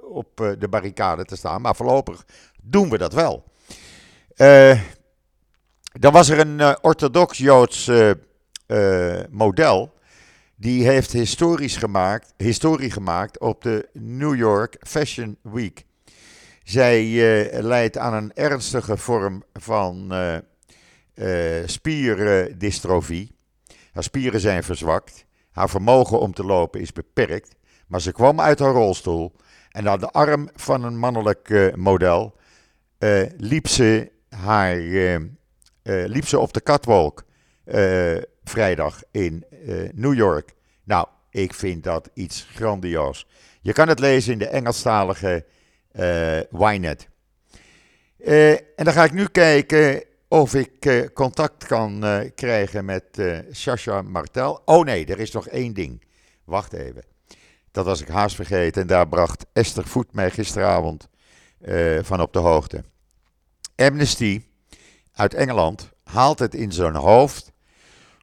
op 0.00 0.56
de 0.58 0.68
barricade 0.68 1.24
te 1.24 1.36
staan. 1.36 1.60
Maar 1.60 1.76
voorlopig 1.76 2.24
doen 2.62 2.90
we 2.90 2.98
dat 2.98 3.12
wel. 3.12 3.44
Dan 5.92 6.12
was 6.12 6.28
er 6.28 6.38
een 6.38 6.84
orthodox-Joods 6.84 7.90
model. 9.30 9.96
Die 10.60 10.86
heeft 10.86 11.12
historisch 11.12 11.76
gemaakt, 11.76 12.34
historie 12.36 12.90
gemaakt 12.90 13.38
op 13.40 13.62
de 13.62 13.88
New 13.92 14.36
York 14.36 14.76
Fashion 14.80 15.36
Week. 15.42 15.84
Zij 16.62 17.04
uh, 17.04 17.60
leidt 17.60 17.98
aan 17.98 18.14
een 18.14 18.34
ernstige 18.34 18.96
vorm 18.96 19.42
van 19.52 20.12
uh, 21.14 21.66
spierdystrofie. 21.66 23.32
Haar 23.92 24.02
spieren 24.02 24.40
zijn 24.40 24.62
verzwakt. 24.62 25.24
Haar 25.50 25.68
vermogen 25.68 26.20
om 26.20 26.34
te 26.34 26.44
lopen 26.44 26.80
is 26.80 26.92
beperkt. 26.92 27.54
Maar 27.86 28.00
ze 28.00 28.12
kwam 28.12 28.40
uit 28.40 28.58
haar 28.58 28.72
rolstoel. 28.72 29.32
En 29.70 29.88
aan 29.88 30.00
de 30.00 30.10
arm 30.10 30.48
van 30.54 30.84
een 30.84 30.98
mannelijk 30.98 31.72
model 31.76 32.36
liep, 33.36 33.68
ze 33.68 34.10
haar, 34.28 34.76
liep 35.82 36.26
ze 36.26 36.38
op 36.38 36.52
de 36.52 36.62
catwalk 36.62 37.24
vrijdag 38.44 39.02
in 39.10 39.44
New 39.94 40.14
York. 40.14 40.54
Nou, 40.84 41.06
ik 41.30 41.54
vind 41.54 41.84
dat 41.84 42.10
iets 42.14 42.46
grandioos. 42.54 43.26
Je 43.60 43.72
kan 43.72 43.88
het 43.88 43.98
lezen 43.98 44.32
in 44.32 44.38
de 44.38 44.48
Engelstalige 44.48 45.44
uh. 45.98 46.40
Uh, 48.18 48.50
en 48.50 48.84
dan 48.84 48.92
ga 48.92 49.04
ik 49.04 49.12
nu 49.12 49.26
kijken 49.26 50.04
of 50.28 50.54
ik 50.54 51.10
contact 51.14 51.66
kan 51.66 52.04
krijgen 52.34 52.84
met 52.84 53.04
Sasha 53.50 54.02
Martel. 54.02 54.62
Oh 54.64 54.84
nee, 54.84 55.06
er 55.06 55.20
is 55.20 55.30
nog 55.30 55.48
één 55.48 55.74
ding. 55.74 56.04
Wacht 56.44 56.72
even. 56.72 57.02
Dat 57.70 57.84
was 57.84 58.00
ik 58.00 58.08
haast 58.08 58.36
vergeten. 58.36 58.82
En 58.82 58.88
daar 58.88 59.08
bracht 59.08 59.46
Esther 59.52 59.86
Voet 59.86 60.14
mij 60.14 60.30
gisteravond 60.30 61.08
van 62.00 62.20
op 62.20 62.32
de 62.32 62.38
hoogte. 62.38 62.84
Amnesty 63.78 64.42
uit 65.12 65.34
Engeland 65.34 65.90
haalt 66.04 66.38
het 66.38 66.54
in 66.54 66.72
zijn 66.72 66.94
hoofd 66.94 67.52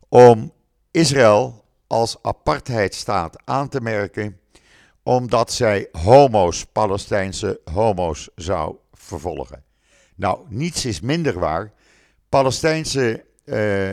om 0.10 0.54
Israël 0.92 1.66
als 1.88 2.18
apartheidstaat 2.22 3.42
aan 3.46 3.70
te 3.70 3.82
merken 3.82 4.40
omdat 5.04 5.52
zij 5.52 5.88
homo's, 5.92 6.66
Palestijnse 6.66 7.60
homo's, 7.72 8.30
zou 8.36 8.76
vervolgen. 8.94 9.64
Nou, 10.16 10.40
niets 10.50 10.86
is 10.86 11.02
minder 11.02 11.40
waar. 11.40 11.74
Palestijnse 12.30 13.26
uh, 13.46 13.92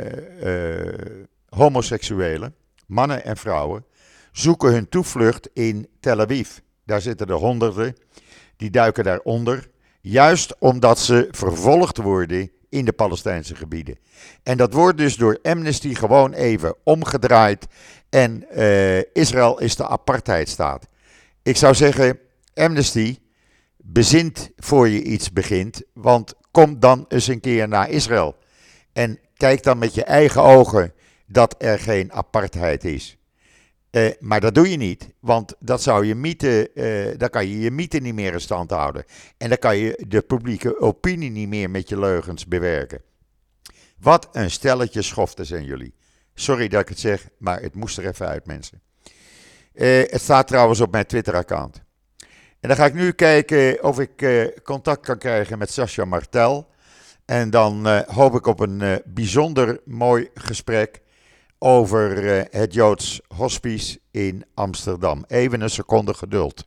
homoseksuelen, 1.48 2.54
mannen 2.86 3.24
en 3.24 3.36
vrouwen, 3.36 3.84
zoeken 4.32 4.72
hun 4.72 4.88
toevlucht 4.88 5.48
in 5.52 5.88
Tel 6.00 6.20
Aviv. 6.20 6.58
Daar 6.84 7.00
zitten 7.00 7.26
er 7.26 7.34
honderden, 7.34 7.96
die 8.56 8.70
duiken 8.70 9.04
daaronder, 9.04 9.70
juist 10.02 10.54
omdat 10.58 10.98
ze 10.98 11.28
vervolgd 11.30 11.96
worden 11.96 12.50
in 12.68 12.84
de 12.84 12.92
Palestijnse 12.92 13.54
gebieden. 13.54 13.98
En 14.42 14.56
dat 14.56 14.72
wordt 14.72 14.98
dus 14.98 15.16
door 15.16 15.38
Amnesty 15.42 15.94
gewoon 15.94 16.32
even 16.32 16.74
omgedraaid 16.84 17.66
en 18.08 18.44
uh, 18.56 18.98
Israël 18.98 19.60
is 19.60 19.76
de 19.76 19.86
apartheidstaat. 19.86 20.86
Ik 21.42 21.56
zou 21.56 21.74
zeggen, 21.74 22.18
Amnesty, 22.54 23.18
bezint 23.76 24.50
voor 24.56 24.88
je 24.88 25.02
iets 25.02 25.32
begint, 25.32 25.82
want 25.94 26.34
kom 26.50 26.80
dan 26.80 27.04
eens 27.08 27.26
een 27.26 27.40
keer 27.40 27.68
naar 27.68 27.90
Israël. 27.90 28.36
En 28.92 29.18
kijk 29.36 29.62
dan 29.62 29.78
met 29.78 29.94
je 29.94 30.04
eigen 30.04 30.42
ogen 30.42 30.92
dat 31.26 31.54
er 31.58 31.78
geen 31.78 32.12
apartheid 32.12 32.84
is. 32.84 33.16
Uh, 33.92 34.10
maar 34.20 34.40
dat 34.40 34.54
doe 34.54 34.70
je 34.70 34.76
niet, 34.76 35.14
want 35.20 35.54
dat 35.58 35.82
zou 35.82 36.06
je 36.06 36.14
mythe, 36.14 36.70
uh, 36.74 37.18
dan 37.18 37.28
kan 37.28 37.46
je 37.46 37.58
je 37.58 37.70
mythe 37.70 37.98
niet 37.98 38.14
meer 38.14 38.32
in 38.32 38.40
stand 38.40 38.70
houden. 38.70 39.04
En 39.36 39.48
dan 39.48 39.58
kan 39.58 39.76
je 39.76 40.04
de 40.08 40.20
publieke 40.22 40.80
opinie 40.80 41.30
niet 41.30 41.48
meer 41.48 41.70
met 41.70 41.88
je 41.88 41.98
leugens 41.98 42.46
bewerken. 42.46 43.02
Wat 43.98 44.28
een 44.32 44.50
stelletje 44.50 45.02
schoften 45.02 45.46
zijn 45.46 45.64
jullie. 45.64 45.94
Sorry 46.34 46.68
dat 46.68 46.80
ik 46.80 46.88
het 46.88 46.98
zeg, 46.98 47.28
maar 47.38 47.62
het 47.62 47.74
moest 47.74 47.98
er 47.98 48.06
even 48.06 48.26
uit, 48.26 48.46
mensen. 48.46 48.82
Uh, 49.74 50.02
het 50.10 50.20
staat 50.20 50.46
trouwens 50.46 50.80
op 50.80 50.92
mijn 50.92 51.06
Twitter-account. 51.06 51.82
En 52.60 52.68
dan 52.68 52.76
ga 52.76 52.84
ik 52.84 52.94
nu 52.94 53.12
kijken 53.12 53.84
of 53.84 54.00
ik 54.00 54.26
contact 54.62 55.06
kan 55.06 55.18
krijgen 55.18 55.58
met 55.58 55.70
Sascha 55.70 56.04
Martel. 56.04 56.70
En 57.24 57.50
dan 57.50 57.88
hoop 58.06 58.34
ik 58.34 58.46
op 58.46 58.60
een 58.60 59.02
bijzonder 59.04 59.80
mooi 59.84 60.28
gesprek 60.34 61.02
over 61.62 62.16
het 62.50 62.74
Joods 62.74 63.20
Hospice 63.36 63.98
in 64.10 64.44
Amsterdam. 64.54 65.24
Even 65.28 65.60
een 65.60 65.70
seconde 65.70 66.14
geduld. 66.14 66.64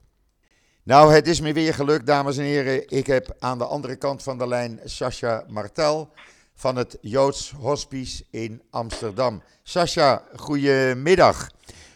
Nou, 0.83 1.13
het 1.13 1.27
is 1.27 1.41
me 1.41 1.53
weer 1.53 1.73
gelukt, 1.73 2.07
dames 2.07 2.37
en 2.37 2.43
heren. 2.43 2.89
Ik 2.89 3.07
heb 3.07 3.35
aan 3.39 3.57
de 3.57 3.65
andere 3.65 3.95
kant 3.95 4.23
van 4.23 4.37
de 4.37 4.47
lijn 4.47 4.79
Sascha 4.83 5.43
Martel 5.47 6.09
van 6.53 6.75
het 6.75 6.97
Joods 7.01 7.51
Hospice 7.51 8.23
in 8.31 8.61
Amsterdam. 8.71 9.41
Sascha, 9.63 10.23
goedemiddag. 10.35 11.49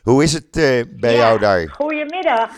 Hoe 0.04 0.24
is 0.24 0.34
het 0.34 0.58
uh, 0.58 0.84
bij 0.90 1.16
jou 1.16 1.40
daar? 1.40 1.70
Goedemiddag. 1.70 2.52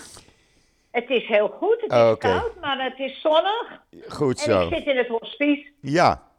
Het 0.91 1.09
is 1.09 1.27
heel 1.27 1.47
goed. 1.47 1.81
Het 1.81 1.91
is 1.91 1.97
okay. 1.97 2.39
koud, 2.39 2.59
maar 2.61 2.83
het 2.83 2.99
is 2.99 3.21
zonnig. 3.21 3.81
Goed 4.07 4.39
en 4.39 4.51
zo. 4.51 4.61
ik 4.61 4.73
zit 4.73 4.85
in 4.85 4.97
het 4.97 5.07
hospice. 5.07 5.71
Ja. 5.81 6.30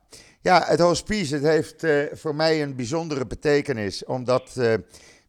Ja, 0.43 0.63
het 0.67 0.81
hospice 0.81 1.35
het 1.35 1.45
heeft 1.45 1.85
uh, 1.85 2.05
voor 2.13 2.35
mij 2.35 2.63
een 2.63 2.77
bijzondere 2.77 3.27
betekenis. 3.27 4.05
Omdat 4.05 4.55
uh, 4.59 4.75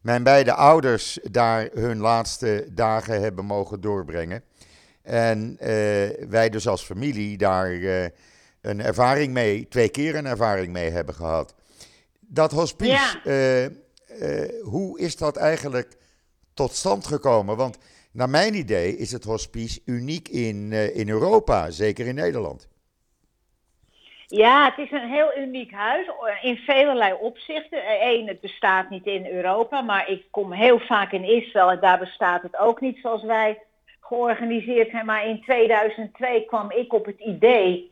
mijn 0.00 0.22
beide 0.22 0.52
ouders 0.52 1.18
daar 1.30 1.68
hun 1.74 1.98
laatste 1.98 2.66
dagen 2.70 3.20
hebben 3.20 3.44
mogen 3.44 3.80
doorbrengen. 3.80 4.42
En 5.02 5.56
wij 6.28 6.48
dus 6.50 6.68
als 6.68 6.82
familie 6.84 7.36
daar 7.36 7.70
een 8.60 8.80
ervaring 8.80 9.32
mee, 9.32 9.68
twee 9.68 9.88
keer 9.88 10.14
een 10.14 10.26
ervaring 10.26 10.72
mee 10.72 10.90
hebben 10.90 11.14
gehad. 11.14 11.54
Dat 12.20 12.52
hospice, 12.52 13.20
ja. 13.24 13.70
Hoe 14.62 14.98
is 14.98 15.16
dat 15.16 15.36
eigenlijk 15.36 15.96
tot 16.54 16.74
stand 16.74 17.06
gekomen? 17.06 17.56
Want 17.56 17.78
naar 18.12 18.30
mijn 18.30 18.54
idee 18.54 18.96
is 18.96 19.12
het 19.12 19.24
hospice 19.24 19.80
uniek 19.84 20.28
in, 20.28 20.72
in 20.72 21.08
Europa, 21.08 21.70
zeker 21.70 22.06
in 22.06 22.14
Nederland. 22.14 22.68
Ja, 24.36 24.64
het 24.64 24.78
is 24.78 24.90
een 24.90 25.08
heel 25.08 25.38
uniek 25.38 25.72
huis 25.72 26.06
in 26.42 26.56
velelei 26.56 27.12
opzichten. 27.20 27.78
Eén, 28.00 28.26
het 28.28 28.40
bestaat 28.40 28.90
niet 28.90 29.06
in 29.06 29.26
Europa, 29.26 29.80
maar 29.80 30.10
ik 30.10 30.24
kom 30.30 30.52
heel 30.52 30.78
vaak 30.78 31.12
in 31.12 31.24
Israël 31.24 31.70
en 31.70 31.80
daar 31.80 31.98
bestaat 31.98 32.42
het 32.42 32.56
ook 32.56 32.80
niet 32.80 32.98
zoals 33.02 33.22
wij 33.22 33.58
georganiseerd 34.00 34.90
zijn. 34.90 35.06
Maar 35.06 35.26
in 35.26 35.40
2002 35.42 36.44
kwam 36.44 36.70
ik 36.70 36.92
op 36.92 37.04
het 37.04 37.20
idee 37.20 37.90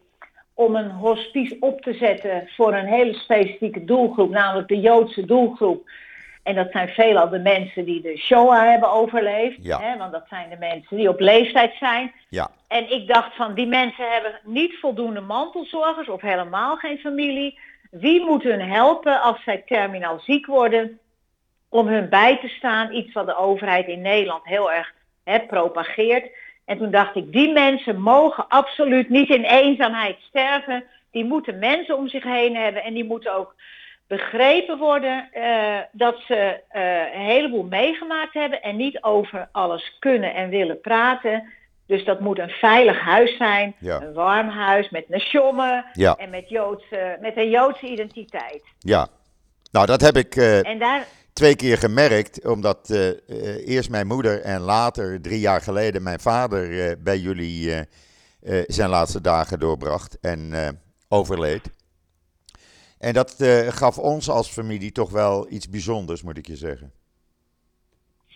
om 0.54 0.76
een 0.76 0.90
hospice 0.90 1.56
op 1.60 1.80
te 1.80 1.94
zetten 1.94 2.48
voor 2.56 2.74
een 2.74 2.86
hele 2.86 3.14
specifieke 3.14 3.84
doelgroep, 3.84 4.30
namelijk 4.30 4.68
de 4.68 4.80
Joodse 4.80 5.24
doelgroep. 5.24 5.90
En 6.42 6.54
dat 6.54 6.70
zijn 6.70 6.88
veelal 6.88 7.28
de 7.28 7.38
mensen 7.38 7.84
die 7.84 8.00
de 8.02 8.16
Shoah 8.16 8.68
hebben 8.70 8.90
overleefd. 8.90 9.58
Ja. 9.60 9.80
Hè, 9.80 9.96
want 9.96 10.12
dat 10.12 10.24
zijn 10.28 10.50
de 10.50 10.56
mensen 10.58 10.96
die 10.96 11.08
op 11.08 11.20
leeftijd 11.20 11.74
zijn. 11.78 12.12
Ja, 12.28 12.50
En 12.68 12.90
ik 12.90 13.08
dacht 13.08 13.36
van, 13.36 13.54
die 13.54 13.66
mensen 13.66 14.10
hebben 14.10 14.40
niet 14.44 14.78
voldoende 14.78 15.20
mantelzorgers 15.20 16.08
of 16.08 16.20
helemaal 16.20 16.76
geen 16.76 16.98
familie. 16.98 17.58
Wie 17.90 18.24
moet 18.24 18.42
hun 18.42 18.60
helpen 18.60 19.20
als 19.20 19.42
zij 19.42 19.62
terminaal 19.66 20.20
ziek 20.20 20.46
worden 20.46 20.98
om 21.68 21.86
hun 21.86 22.08
bij 22.08 22.38
te 22.38 22.48
staan? 22.48 22.92
Iets 22.92 23.12
wat 23.12 23.26
de 23.26 23.36
overheid 23.36 23.86
in 23.86 24.00
Nederland 24.00 24.44
heel 24.44 24.72
erg 24.72 24.94
hè, 25.24 25.40
propageert. 25.40 26.30
En 26.64 26.78
toen 26.78 26.90
dacht 26.90 27.16
ik, 27.16 27.32
die 27.32 27.52
mensen 27.52 28.00
mogen 28.00 28.48
absoluut 28.48 29.08
niet 29.08 29.28
in 29.28 29.44
eenzaamheid 29.44 30.16
sterven. 30.20 30.84
Die 31.10 31.24
moeten 31.24 31.58
mensen 31.58 31.96
om 31.96 32.08
zich 32.08 32.24
heen 32.24 32.56
hebben 32.56 32.82
en 32.82 32.94
die 32.94 33.04
moeten 33.04 33.34
ook 33.34 33.54
begrepen 34.16 34.78
worden 34.78 35.28
eh, 35.32 35.78
dat 35.92 36.16
ze 36.26 36.60
eh, 36.68 37.14
een 37.14 37.26
heleboel 37.26 37.62
meegemaakt 37.62 38.34
hebben 38.34 38.62
en 38.62 38.76
niet 38.76 39.02
over 39.02 39.48
alles 39.52 39.96
kunnen 39.98 40.34
en 40.34 40.48
willen 40.48 40.80
praten. 40.80 41.52
Dus 41.86 42.04
dat 42.04 42.20
moet 42.20 42.38
een 42.38 42.48
veilig 42.50 43.00
huis 43.00 43.36
zijn, 43.36 43.74
Ja. 43.78 44.00
een 44.02 44.12
warm 44.12 44.48
huis 44.48 44.90
met 44.90 45.04
ja, 45.92 46.16
en 46.16 46.30
met, 46.30 46.48
Joodse, 46.48 47.16
met 47.20 47.36
een 47.36 47.50
Joodse 47.50 47.86
identiteit. 47.86 48.62
ja. 48.78 49.08
Nou, 49.70 49.86
dat 49.86 50.00
heb 50.00 50.16
ik 50.16 50.36
eh, 50.36 50.66
En 50.66 50.78
daar, 50.78 51.06
twee 51.32 51.56
keer 51.56 51.78
gemerkt, 51.78 52.46
omdat 52.46 52.90
eerst 53.66 53.90
mijn 53.90 54.06
moeder 54.06 54.40
en 54.42 54.60
later, 54.60 55.20
drie 55.22 55.40
jaar 55.40 55.60
geleden, 55.60 56.02
mijn 56.02 56.20
vader 56.20 56.96
bij 57.02 57.18
jullie 57.18 57.86
zijn 58.66 58.90
laatste 58.90 59.20
dagen 59.20 59.58
doorbracht 59.58 60.18
en 60.20 60.52
overleed. 61.08 61.70
En 63.02 63.12
dat 63.12 63.40
eh, 63.40 63.68
gaf 63.68 63.98
ons 63.98 64.30
als 64.30 64.48
familie 64.48 64.92
toch 64.92 65.10
wel 65.10 65.46
iets 65.50 65.68
bijzonders, 65.68 66.22
moet 66.22 66.38
ik 66.38 66.46
je 66.46 66.56
zeggen. 66.56 66.92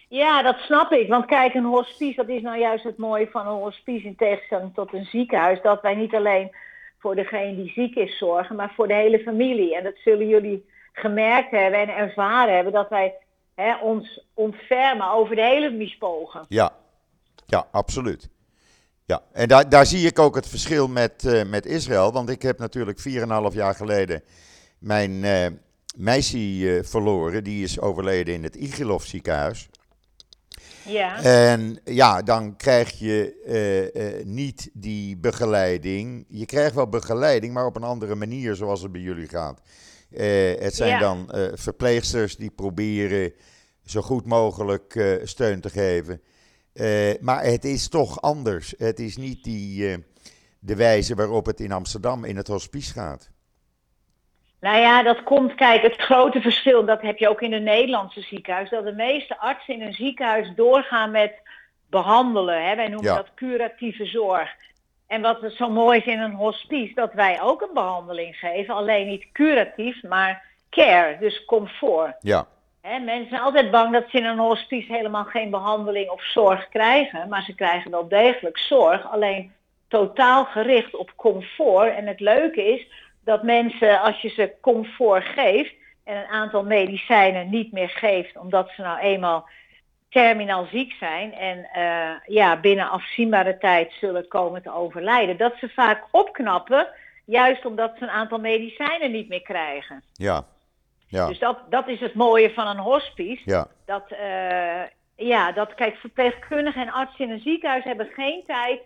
ja, 0.08 0.42
dat 0.42 0.56
snap 0.56 0.92
ik. 0.92 1.08
Want 1.08 1.26
kijk, 1.26 1.54
een 1.54 1.64
hospice, 1.64 2.16
dat 2.16 2.28
is 2.28 2.42
nou 2.42 2.58
juist 2.58 2.84
het 2.84 2.96
mooie 2.96 3.28
van 3.30 3.46
een 3.46 3.62
hospice 3.62 4.06
in 4.06 4.16
tegenstelling 4.16 4.74
tot 4.74 4.92
een 4.92 5.04
ziekenhuis. 5.04 5.62
Dat 5.62 5.82
wij 5.82 5.94
niet 5.94 6.14
alleen 6.14 6.50
voor 6.98 7.14
degene 7.14 7.56
die 7.56 7.72
ziek 7.72 7.94
is 7.94 8.18
zorgen, 8.18 8.56
maar 8.56 8.72
voor 8.76 8.88
de 8.88 8.94
hele 8.94 9.18
familie. 9.18 9.76
En 9.76 9.84
dat 9.84 9.96
zullen 10.04 10.28
jullie 10.28 10.66
gemerkt 10.92 11.50
hebben 11.50 11.80
en 11.80 11.96
ervaren 11.96 12.54
hebben, 12.54 12.72
dat 12.72 12.88
wij 12.88 13.14
hè, 13.54 13.76
ons 13.76 14.24
ontfermen 14.34 15.10
over 15.10 15.36
de 15.36 15.44
hele 15.44 15.70
mispogen. 15.70 16.44
Ja, 16.48 16.72
ja, 17.46 17.66
absoluut. 17.70 18.28
Ja, 19.04 19.22
en 19.32 19.48
daar, 19.48 19.68
daar 19.68 19.86
zie 19.86 20.06
ik 20.06 20.18
ook 20.18 20.34
het 20.34 20.48
verschil 20.48 20.88
met, 20.88 21.24
eh, 21.24 21.44
met 21.44 21.66
Israël. 21.66 22.12
Want 22.12 22.28
ik 22.30 22.42
heb 22.42 22.58
natuurlijk 22.58 23.00
4,5 23.00 23.54
jaar 23.54 23.74
geleden 23.74 24.22
mijn 24.78 25.24
eh 25.24 25.46
meisje 25.96 26.38
eh, 26.76 26.84
verloren. 26.84 27.44
Die 27.44 27.62
is 27.64 27.80
overleden 27.80 28.34
in 28.34 28.42
het 28.42 28.56
Igilov 28.56 29.04
ziekenhuis. 29.04 29.68
Ja, 30.84 31.22
En 31.22 31.80
ja, 31.84 32.22
dan 32.22 32.56
krijg 32.56 32.98
je 32.98 33.34
eh, 33.92 34.24
niet 34.26 34.70
die 34.72 35.16
begeleiding. 35.16 36.24
Je 36.28 36.46
krijgt 36.46 36.74
wel 36.74 36.88
begeleiding, 36.88 37.52
maar 37.54 37.66
op 37.66 37.76
een 37.76 37.82
andere 37.82 38.14
manier 38.14 38.54
zoals 38.54 38.82
het 38.82 38.92
bij 38.92 39.00
jullie 39.00 39.28
gaat. 39.28 39.60
Het 40.58 40.74
zijn 40.74 40.90
Ja. 40.90 40.98
dan 40.98 41.30
verpleegsters 41.54 42.36
die 42.36 42.50
proberen 42.50 43.32
zo 43.84 44.02
goed 44.02 44.26
mogelijk 44.26 45.18
steun 45.22 45.60
te 45.60 45.70
geven. 45.70 46.20
Maar 47.20 47.44
het 47.44 47.64
is 47.64 47.88
toch 47.88 48.20
anders. 48.20 48.74
Het 48.78 49.00
is 49.00 49.16
niet 49.16 49.44
die, 49.44 50.04
de 50.58 50.74
wijze 50.74 51.14
waarop 51.14 51.46
het 51.46 51.60
in 51.60 51.72
Amsterdam 51.72 52.24
in 52.24 52.36
het 52.36 52.46
hospice 52.46 52.92
gaat. 52.92 53.30
Nou 54.66 54.78
ja, 54.78 55.02
dat 55.02 55.22
komt, 55.22 55.54
kijk, 55.54 55.82
het 55.82 55.96
grote 55.96 56.40
verschil, 56.40 56.84
dat 56.84 57.02
heb 57.02 57.18
je 57.18 57.28
ook 57.28 57.40
in 57.40 57.50
de 57.50 57.58
Nederlandse 57.58 58.20
ziekenhuis, 58.20 58.70
dat 58.70 58.84
de 58.84 58.92
meeste 58.92 59.38
artsen 59.38 59.74
in 59.74 59.82
een 59.82 59.92
ziekenhuis 59.92 60.52
doorgaan 60.56 61.10
met 61.10 61.32
behandelen. 61.90 62.66
Hè? 62.66 62.76
Wij 62.76 62.88
noemen 62.88 63.10
Ja. 63.10 63.16
dat 63.16 63.34
curatieve 63.34 64.06
zorg. 64.06 64.54
En 65.06 65.20
wat 65.20 65.38
zo 65.56 65.70
mooi 65.70 65.98
is 65.98 66.04
in 66.04 66.20
een 66.20 66.34
hospice, 66.34 66.94
dat 66.94 67.12
wij 67.12 67.42
ook 67.42 67.60
een 67.60 67.74
behandeling 67.74 68.36
geven, 68.36 68.74
alleen 68.74 69.06
niet 69.06 69.26
curatief, 69.32 70.02
maar 70.02 70.44
care, 70.70 71.16
dus 71.20 71.44
comfort. 71.44 72.16
Ja, 72.20 72.46
Hè, 72.80 72.98
mensen 72.98 73.28
zijn 73.28 73.40
altijd 73.40 73.70
bang 73.70 73.92
dat 73.92 74.04
ze 74.08 74.16
in 74.18 74.24
een 74.24 74.38
hospice 74.38 74.92
helemaal 74.92 75.24
geen 75.24 75.50
behandeling 75.50 76.10
of 76.10 76.22
zorg 76.22 76.68
krijgen. 76.68 77.28
Maar 77.28 77.42
ze 77.42 77.54
krijgen 77.54 77.90
wel 77.90 78.08
degelijk 78.08 78.58
zorg. 78.58 79.10
Alleen 79.10 79.52
totaal 79.88 80.44
gericht 80.44 80.96
op 80.96 81.12
comfort. 81.16 81.94
En 81.94 82.06
het 82.06 82.20
leuke 82.20 82.64
is 82.64 82.86
dat 83.26 83.42
mensen, 83.42 84.00
als 84.00 84.20
je 84.20 84.28
ze 84.28 84.52
comfort 84.60 85.24
geeft. 85.24 85.74
en 86.04 86.16
een 86.16 86.26
aantal 86.26 86.64
medicijnen 86.64 87.50
niet 87.50 87.72
meer 87.72 87.88
geeft. 87.88 88.36
omdat 88.36 88.70
ze 88.76 88.82
nou 88.82 88.98
eenmaal 88.98 89.48
terminaal 90.08 90.66
ziek 90.70 90.92
zijn. 90.92 91.32
en 91.32 91.68
eh, 91.72 92.10
ja, 92.26 92.60
binnen 92.60 92.90
afzienbare 92.90 93.58
tijd 93.58 93.92
zullen 93.92 94.28
komen 94.28 94.62
te 94.62 94.72
overlijden. 94.72 95.36
dat 95.36 95.54
ze 95.60 95.68
vaak 95.68 96.04
opknappen. 96.10 96.88
juist 97.24 97.64
omdat 97.64 97.92
ze 97.98 98.02
een 98.02 98.10
aantal 98.10 98.38
medicijnen 98.38 99.10
niet 99.10 99.28
meer 99.28 99.42
krijgen. 99.42 100.02
ja, 100.12 100.44
ja, 101.06 101.26
Dus 101.26 101.38
dat, 101.38 101.58
dat 101.70 101.88
is 101.88 102.00
het 102.00 102.14
mooie 102.14 102.52
van 102.54 102.66
een 102.66 102.78
hospice. 102.78 103.42
ja, 103.44 103.66
Dat, 103.84 104.10
eh, 104.10 104.82
ja, 105.16 105.52
dat, 105.52 105.74
kijk, 105.74 105.96
verpleegkundigen 105.96 106.82
en 106.82 106.92
artsen 106.92 107.24
in 107.24 107.30
een 107.30 107.40
ziekenhuis 107.40 107.84
hebben 107.84 108.06
geen 108.06 108.42
tijd 108.46 108.80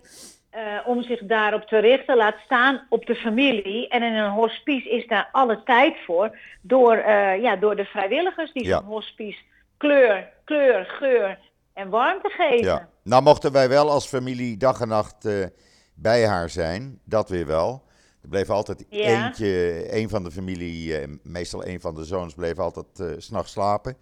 eh, 0.50 0.62
om 0.86 1.02
zich 1.02 1.20
daarop 1.22 1.62
te 1.62 1.78
richten. 1.78 2.16
Laat 2.16 2.36
staan 2.44 2.86
op 2.88 3.06
de 3.06 3.14
familie. 3.14 3.88
En 3.88 4.02
in 4.02 4.12
een 4.14 4.30
hospice 4.30 4.88
is 4.90 5.06
daar 5.06 5.28
alle 5.32 5.62
tijd 5.64 5.96
voor. 6.06 6.38
Door, 6.62 6.94
eh, 6.96 7.42
ja, 7.42 7.56
door 7.56 7.76
de 7.76 7.84
vrijwilligers 7.84 8.52
die 8.52 8.64
Ja. 8.66 8.78
zo'n 8.78 8.86
hospice 8.86 9.38
kleur, 9.76 10.28
kleur, 10.44 10.84
geur 10.84 11.38
en 11.74 11.88
warmte 11.88 12.28
geven. 12.28 12.64
ja. 12.64 12.88
Nou 13.04 13.22
mochten 13.22 13.52
wij 13.52 13.68
wel 13.68 13.90
als 13.90 14.06
familie 14.08 14.56
dag 14.56 14.80
en 14.80 14.88
nacht 14.88 15.24
eh, 15.24 15.44
bij 15.94 16.26
haar 16.26 16.50
zijn. 16.50 17.00
Dat 17.04 17.28
weer 17.28 17.46
wel. 17.46 17.82
Er 18.22 18.28
bleef 18.28 18.50
altijd 18.50 18.86
Ja. 18.88 19.24
eentje, 19.26 19.84
een 19.96 20.08
van 20.08 20.24
de 20.24 20.30
familie, 20.30 20.94
meestal 21.22 21.66
een 21.66 21.80
van 21.80 21.94
de 21.94 22.04
zoons, 22.04 22.34
bleef 22.34 22.58
altijd 22.58 22.86
s 23.18 23.24
s'nachts 23.26 23.52
slapen. 23.52 23.96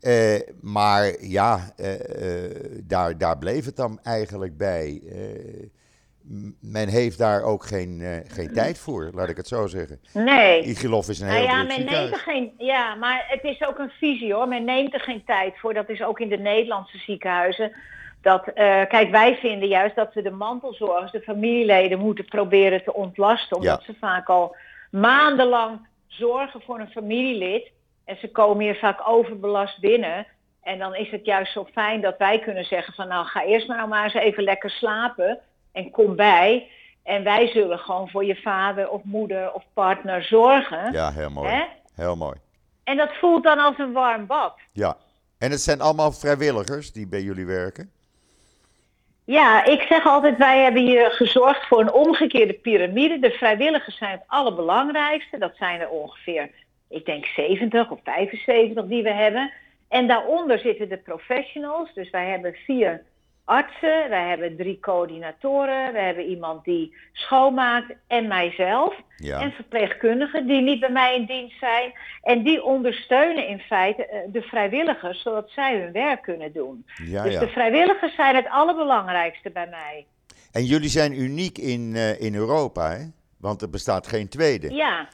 Eh, 0.00 0.40
maar 0.60 1.12
ja, 1.20 1.72
eh, 1.76 2.44
eh, 2.44 2.50
daar, 2.84 3.18
daar 3.18 3.38
bleef 3.38 3.64
het 3.64 3.76
dan 3.76 3.98
eigenlijk 4.02 4.56
bij. 4.56 5.02
Men 6.60 6.88
heeft 6.88 7.18
daar 7.18 7.42
ook 7.42 7.64
geen, 7.64 8.22
geen 8.26 8.52
tijd 8.52 8.78
voor, 8.78 9.10
laat 9.14 9.28
ik 9.28 9.36
het 9.36 9.48
zo 9.48 9.66
zeggen. 9.66 10.00
Nee. 10.12 10.62
Igilov 10.62 11.08
is 11.08 11.20
een 11.20 11.26
Nou 11.26 11.38
heel 11.38 11.48
ja, 11.48 11.64
druk 11.64 11.76
men 11.76 11.86
neemt 11.86 12.12
er 12.12 12.18
geen. 12.18 12.52
Ja, 12.58 12.94
maar 12.94 13.24
het 13.28 13.44
is 13.44 13.66
ook 13.66 13.78
een 13.78 13.90
visie 13.90 14.34
hoor. 14.34 14.48
Men 14.48 14.64
neemt 14.64 14.94
er 14.94 15.00
geen 15.00 15.24
tijd 15.24 15.58
voor. 15.58 15.74
Dat 15.74 15.88
is 15.88 16.02
ook 16.02 16.20
in 16.20 16.28
de 16.28 16.38
Nederlandse 16.38 16.98
ziekenhuizen. 16.98 17.72
Dat, 18.22 18.44
kijk, 18.88 19.10
wij 19.10 19.36
vinden 19.36 19.68
juist 19.68 19.96
dat 19.96 20.14
we 20.14 20.22
de 20.22 20.30
mantelzorgers, 20.30 21.12
de 21.12 21.20
familieleden, 21.20 21.98
moeten 21.98 22.24
proberen 22.24 22.84
te 22.84 22.94
ontlasten. 22.94 23.56
Omdat 23.56 23.78
Ja. 23.86 23.92
ze 23.92 23.98
vaak 24.00 24.28
al 24.28 24.56
maandenlang 24.90 25.86
zorgen 26.06 26.60
voor 26.62 26.80
een 26.80 26.90
familielid. 26.90 27.70
En 28.06 28.16
ze 28.20 28.30
komen 28.30 28.64
hier 28.64 28.76
vaak 28.76 29.08
overbelast 29.08 29.80
binnen. 29.80 30.26
En 30.62 30.78
dan 30.78 30.94
is 30.94 31.10
het 31.10 31.24
juist 31.24 31.52
zo 31.52 31.66
fijn 31.72 32.00
dat 32.00 32.14
wij 32.18 32.38
kunnen 32.38 32.64
zeggen 32.64 32.94
van 32.94 33.08
nou 33.08 33.26
ga 33.26 33.44
eerst 33.44 33.68
maar, 33.68 33.76
nou 33.76 33.88
maar 33.88 34.04
eens 34.04 34.14
even 34.14 34.42
lekker 34.42 34.70
slapen. 34.70 35.38
En 35.72 35.90
kom 35.90 36.16
bij. 36.16 36.70
En 37.02 37.24
wij 37.24 37.46
zullen 37.46 37.78
gewoon 37.78 38.08
voor 38.08 38.24
je 38.24 38.36
vader 38.36 38.88
of 38.88 39.04
moeder 39.04 39.52
of 39.52 39.64
partner 39.74 40.22
zorgen. 40.22 40.92
Ja, 40.92 41.12
heel 41.12 41.30
mooi. 41.30 41.48
Hè? 41.48 41.64
Heel 41.94 42.16
mooi. 42.16 42.36
En 42.84 42.96
dat 42.96 43.14
voelt 43.20 43.44
dan 43.44 43.58
als 43.58 43.78
een 43.78 43.92
warm 43.92 44.26
bad. 44.26 44.58
Ja. 44.72 44.96
En 45.38 45.50
het 45.50 45.60
zijn 45.60 45.80
allemaal 45.80 46.12
vrijwilligers 46.12 46.92
die 46.92 47.06
bij 47.06 47.22
jullie 47.22 47.46
werken? 47.46 47.90
Ja, 49.24 49.64
ik 49.64 49.80
zeg 49.80 50.06
altijd, 50.06 50.36
wij 50.36 50.62
hebben 50.62 50.82
hier 50.82 51.10
gezorgd 51.10 51.66
voor 51.66 51.80
een 51.80 51.92
omgekeerde 51.92 52.52
piramide. 52.52 53.18
De 53.18 53.30
vrijwilligers 53.30 53.96
zijn 53.96 54.10
het 54.10 54.24
allerbelangrijkste. 54.26 55.38
Dat 55.38 55.56
zijn 55.56 55.80
er 55.80 55.88
ongeveer, 55.88 56.50
ik 56.88 57.04
denk 57.04 57.24
70 57.24 57.90
of 57.90 58.00
75 58.04 58.86
die 58.86 59.02
we 59.02 59.12
hebben. 59.12 59.52
En 59.88 60.06
daaronder 60.06 60.58
zitten 60.58 60.88
de 60.88 60.98
professionals. 60.98 61.94
Dus 61.94 62.10
wij 62.10 62.28
hebben 62.28 62.54
vier 62.54 63.02
artsen, 63.46 64.08
wij 64.08 64.28
hebben 64.28 64.56
drie 64.56 64.80
coördinatoren, 64.80 65.92
we 65.92 65.98
hebben 65.98 66.24
iemand 66.24 66.64
die 66.64 66.96
schoonmaakt 67.12 67.92
en 68.06 68.28
mijzelf. 68.28 68.94
Ja. 69.16 69.40
En 69.40 69.52
verpleegkundigen 69.52 70.46
die 70.46 70.60
niet 70.60 70.80
bij 70.80 70.90
mij 70.90 71.16
in 71.16 71.26
dienst 71.26 71.58
zijn. 71.58 71.92
En 72.22 72.42
die 72.42 72.64
ondersteunen 72.64 73.48
in 73.48 73.58
feite 73.58 74.06
eh, 74.06 74.18
de 74.32 74.42
vrijwilligers, 74.42 75.22
zodat 75.22 75.50
zij 75.50 75.80
hun 75.80 75.92
werk 75.92 76.22
kunnen 76.22 76.52
doen. 76.52 76.86
Ja, 77.04 77.22
dus 77.22 77.32
ja. 77.32 77.40
de 77.40 77.48
vrijwilligers 77.48 78.14
zijn 78.14 78.34
het 78.36 78.48
allerbelangrijkste 78.48 79.50
bij 79.50 79.68
mij. 79.68 80.06
En 80.52 80.64
jullie 80.64 80.88
zijn 80.88 81.20
uniek 81.20 81.58
in, 81.58 81.92
eh, 81.94 82.20
in 82.20 82.34
Europa, 82.34 82.90
hè? 82.90 83.04
Want 83.38 83.62
er 83.62 83.70
bestaat 83.70 84.06
geen 84.06 84.28
tweede. 84.28 84.74
Ja. 84.74 85.08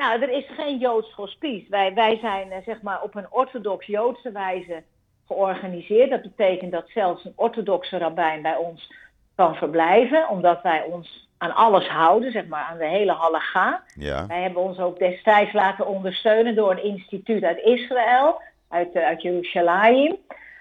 Nou, 0.00 0.22
er 0.22 0.30
is 0.30 0.46
geen 0.56 0.78
Joods 0.78 1.12
hospice. 1.12 1.66
Wij, 1.68 1.94
wij 1.94 2.18
zijn 2.20 2.52
eh, 2.52 2.58
zeg 2.64 2.82
maar 2.82 3.02
op 3.02 3.14
een 3.14 3.26
orthodox-Joodse 3.30 4.32
wijze 4.32 4.82
georganiseerd. 5.26 6.10
Dat 6.10 6.22
betekent 6.22 6.72
dat 6.72 6.88
zelfs 6.88 7.24
een 7.24 7.32
orthodoxe 7.36 7.98
rabbijn 7.98 8.42
bij 8.42 8.56
ons 8.56 8.92
kan 9.34 9.54
verblijven, 9.54 10.28
omdat 10.28 10.62
wij 10.62 10.82
ons 10.82 11.28
aan 11.38 11.54
alles 11.54 11.88
houden, 11.88 12.32
zeg 12.32 12.46
maar, 12.46 12.64
aan 12.64 12.78
de 12.78 12.86
hele 12.86 13.12
halaga. 13.12 13.82
Ja. 13.94 14.26
Wij 14.26 14.42
hebben 14.42 14.62
ons 14.62 14.78
ook 14.78 14.98
destijds 14.98 15.52
laten 15.52 15.86
ondersteunen 15.86 16.54
door 16.54 16.70
een 16.70 16.84
instituut 16.84 17.44
uit 17.44 17.58
Israël, 17.58 18.40
uit, 18.68 18.94
uh, 18.94 19.06
uit 19.06 19.22
Jeruzalem. 19.22 20.16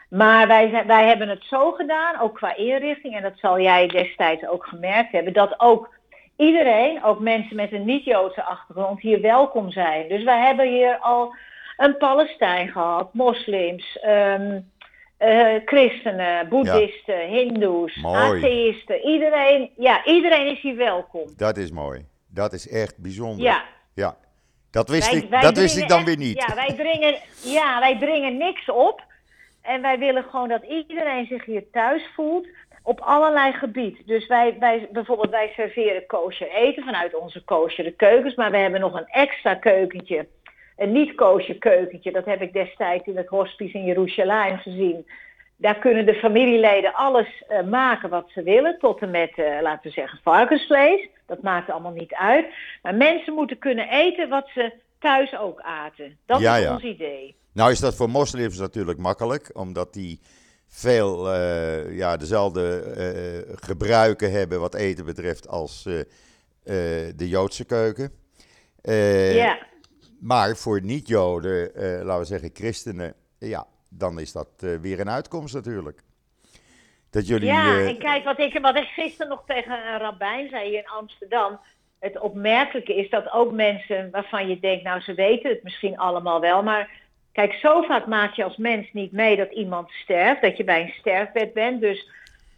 Maar 0.09 0.47
wij, 0.47 0.83
wij 0.87 1.07
hebben 1.07 1.29
het 1.29 1.43
zo 1.43 1.71
gedaan, 1.71 2.19
ook 2.19 2.35
qua 2.35 2.55
inrichting, 2.55 3.15
en 3.15 3.21
dat 3.21 3.37
zal 3.37 3.59
jij 3.59 3.87
destijds 3.87 4.47
ook 4.47 4.65
gemerkt 4.65 5.11
hebben, 5.11 5.33
dat 5.33 5.59
ook 5.59 5.98
iedereen, 6.39 7.03
ook 7.03 7.19
mensen 7.19 7.55
met 7.55 7.71
een 7.71 7.85
niet-Joodse 7.85 8.43
achtergrond, 8.43 8.99
hier 9.01 9.21
welkom 9.21 9.71
zijn. 9.71 10.07
Dus 10.07 10.23
wij 10.23 10.39
hebben 10.39 10.67
hier 10.67 10.97
al 10.97 11.35
een 11.77 11.97
Palestijn 11.97 12.69
gehad, 12.69 13.13
moslims, 13.13 13.99
ehm, 13.99 14.59
eh, 15.17 15.55
christenen, 15.65 16.49
boeddhisten, 16.49 17.27
hindoes, 17.27 18.03
atheïsten. 18.03 19.05
Iedereen, 19.05 19.69
ja, 19.77 20.05
iedereen 20.05 20.47
is 20.47 20.61
hier 20.61 20.75
welkom. 20.75 21.23
Dat 21.37 21.57
is 21.57 21.71
mooi. 21.71 22.05
Dat 22.27 22.53
is 22.53 22.69
echt 22.69 22.97
bijzonder. 22.97 23.43
Ja. 23.45 23.63
Ja. 23.93 24.15
Dat 24.71 24.89
wist, 24.89 25.11
Wij- 25.11 25.19
ik, 25.19 25.29
wij 25.29 25.41
dat 25.41 25.57
wist 25.57 25.77
ik 25.77 25.87
dan 25.87 25.97
echt- 25.97 26.07
weer 26.07 26.17
niet. 26.17 26.45
Ja 26.47 26.55
wij, 26.55 26.73
dringen, 26.75 27.15
ja, 27.43 27.79
wij 27.79 27.97
dringen 27.99 28.37
niks 28.37 28.69
op. 28.69 29.03
En 29.61 29.81
wij 29.81 29.99
willen 29.99 30.23
gewoon 30.23 30.47
dat 30.47 30.63
iedereen 30.63 31.25
zich 31.25 31.45
hier 31.45 31.63
thuis 31.71 32.03
voelt 32.15 32.47
op 32.89 32.99
allerlei 32.99 33.53
gebied. 33.53 33.97
Dus 34.05 34.27
wij, 34.27 34.55
wij, 34.59 34.89
bijvoorbeeld, 34.91 35.29
wij 35.29 35.51
serveren 35.55 36.05
kosher 36.05 36.49
eten 36.49 36.83
vanuit 36.83 37.15
onze 37.15 37.43
kosher 37.43 37.93
keukens. 37.93 38.35
Maar 38.35 38.51
we 38.51 38.57
hebben 38.57 38.79
nog 38.79 38.93
een 38.93 39.07
extra 39.07 39.53
keukentje. 39.55 40.27
Een 40.77 40.91
niet-kosher 40.91 41.57
keukentje. 41.57 42.11
Dat 42.11 42.25
heb 42.25 42.41
ik 42.41 42.53
destijds 42.53 43.05
in 43.05 43.17
het 43.17 43.27
hospice 43.27 43.77
in 43.77 43.85
Jeruzalem 43.85 44.57
gezien. 44.57 45.07
Daar 45.57 45.75
kunnen 45.75 46.05
de 46.05 46.13
familieleden 46.13 46.93
alles 46.93 47.43
eh, 47.47 47.63
maken 47.63 48.09
wat 48.09 48.29
ze 48.33 48.43
willen. 48.43 48.77
Tot 48.79 49.01
en 49.01 49.11
met, 49.11 49.31
eh, 49.35 49.61
laten 49.61 49.83
we 49.83 49.89
zeggen, 49.89 50.19
varkensvlees. 50.23 51.07
Dat 51.25 51.41
maakt 51.41 51.69
allemaal 51.69 51.91
niet 51.91 52.13
uit. 52.13 52.45
Maar 52.81 52.95
mensen 52.95 53.33
moeten 53.33 53.57
kunnen 53.57 53.89
eten 53.89 54.29
wat 54.29 54.49
ze 54.53 54.73
thuis 54.99 55.37
ook 55.37 55.61
aten. 55.61 56.17
Dat 56.25 56.39
Ja, 56.39 56.55
is 56.55 56.63
ja. 56.63 56.73
ons 56.73 56.83
idee. 56.83 57.35
Nou 57.53 57.71
is 57.71 57.79
dat 57.79 57.95
voor 57.95 58.09
moslims 58.09 58.59
natuurlijk 58.59 58.99
makkelijk, 58.99 59.51
omdat 59.53 59.93
die 59.93 60.19
veel 60.69 61.33
eh, 61.33 61.97
ja, 61.97 62.17
dezelfde 62.17 62.81
eh, 62.81 63.55
gebruiken 63.61 64.31
hebben 64.31 64.59
wat 64.59 64.75
eten 64.75 65.05
betreft 65.05 65.47
als 65.47 65.85
eh, 65.85 65.99
eh, 65.99 67.13
de 67.15 67.27
Joodse 67.27 67.65
keuken. 67.65 68.11
Eh, 68.81 69.35
ja. 69.35 69.59
Maar 70.19 70.55
voor 70.55 70.81
niet-Joden, 70.81 71.75
eh, 71.75 72.03
laten 72.03 72.19
we 72.19 72.25
zeggen 72.25 72.49
christenen, 72.53 73.13
ja, 73.37 73.67
dan 73.89 74.19
is 74.19 74.31
dat 74.31 74.47
eh, 74.59 74.75
weer 74.81 74.99
een 74.99 75.09
uitkomst 75.09 75.53
natuurlijk. 75.53 76.01
Dat 77.09 77.27
jullie... 77.27 77.47
ja, 77.47 77.65
eh, 77.65 77.87
en 77.87 77.97
kijk, 77.97 78.23
wat 78.23 78.39
ik, 78.39 78.59
wat 78.61 78.75
ik 78.75 78.87
gisteren 78.87 79.27
nog 79.29 79.43
tegen 79.45 79.71
een 79.71 79.99
rabbijn 79.99 80.49
zei 80.49 80.69
hier 80.69 80.77
in 80.79 80.89
Amsterdam. 80.89 81.59
Het 81.99 82.19
opmerkelijke 82.19 82.95
is 82.95 83.09
dat 83.09 83.31
ook 83.31 83.51
mensen 83.51 84.09
waarvan 84.11 84.47
je 84.47 84.59
denkt, 84.59 84.83
nou 84.83 85.01
ze 85.01 85.13
weten 85.13 85.49
het 85.49 85.63
misschien 85.63 85.97
allemaal 85.97 86.39
wel. 86.39 86.63
Maar 86.63 86.91
kijk, 87.39 87.53
zo 87.53 87.81
vaak 87.81 88.05
maak 88.05 88.33
je 88.33 88.43
als 88.43 88.57
mens 88.57 88.87
niet 88.93 89.11
mee 89.11 89.35
dat 89.35 89.51
iemand 89.51 89.91
sterft. 89.91 90.41
Dat 90.41 90.57
je 90.57 90.63
bij 90.63 90.81
een 90.81 90.93
sterfbed 90.99 91.53
bent. 91.53 91.81
Dus 91.81 92.09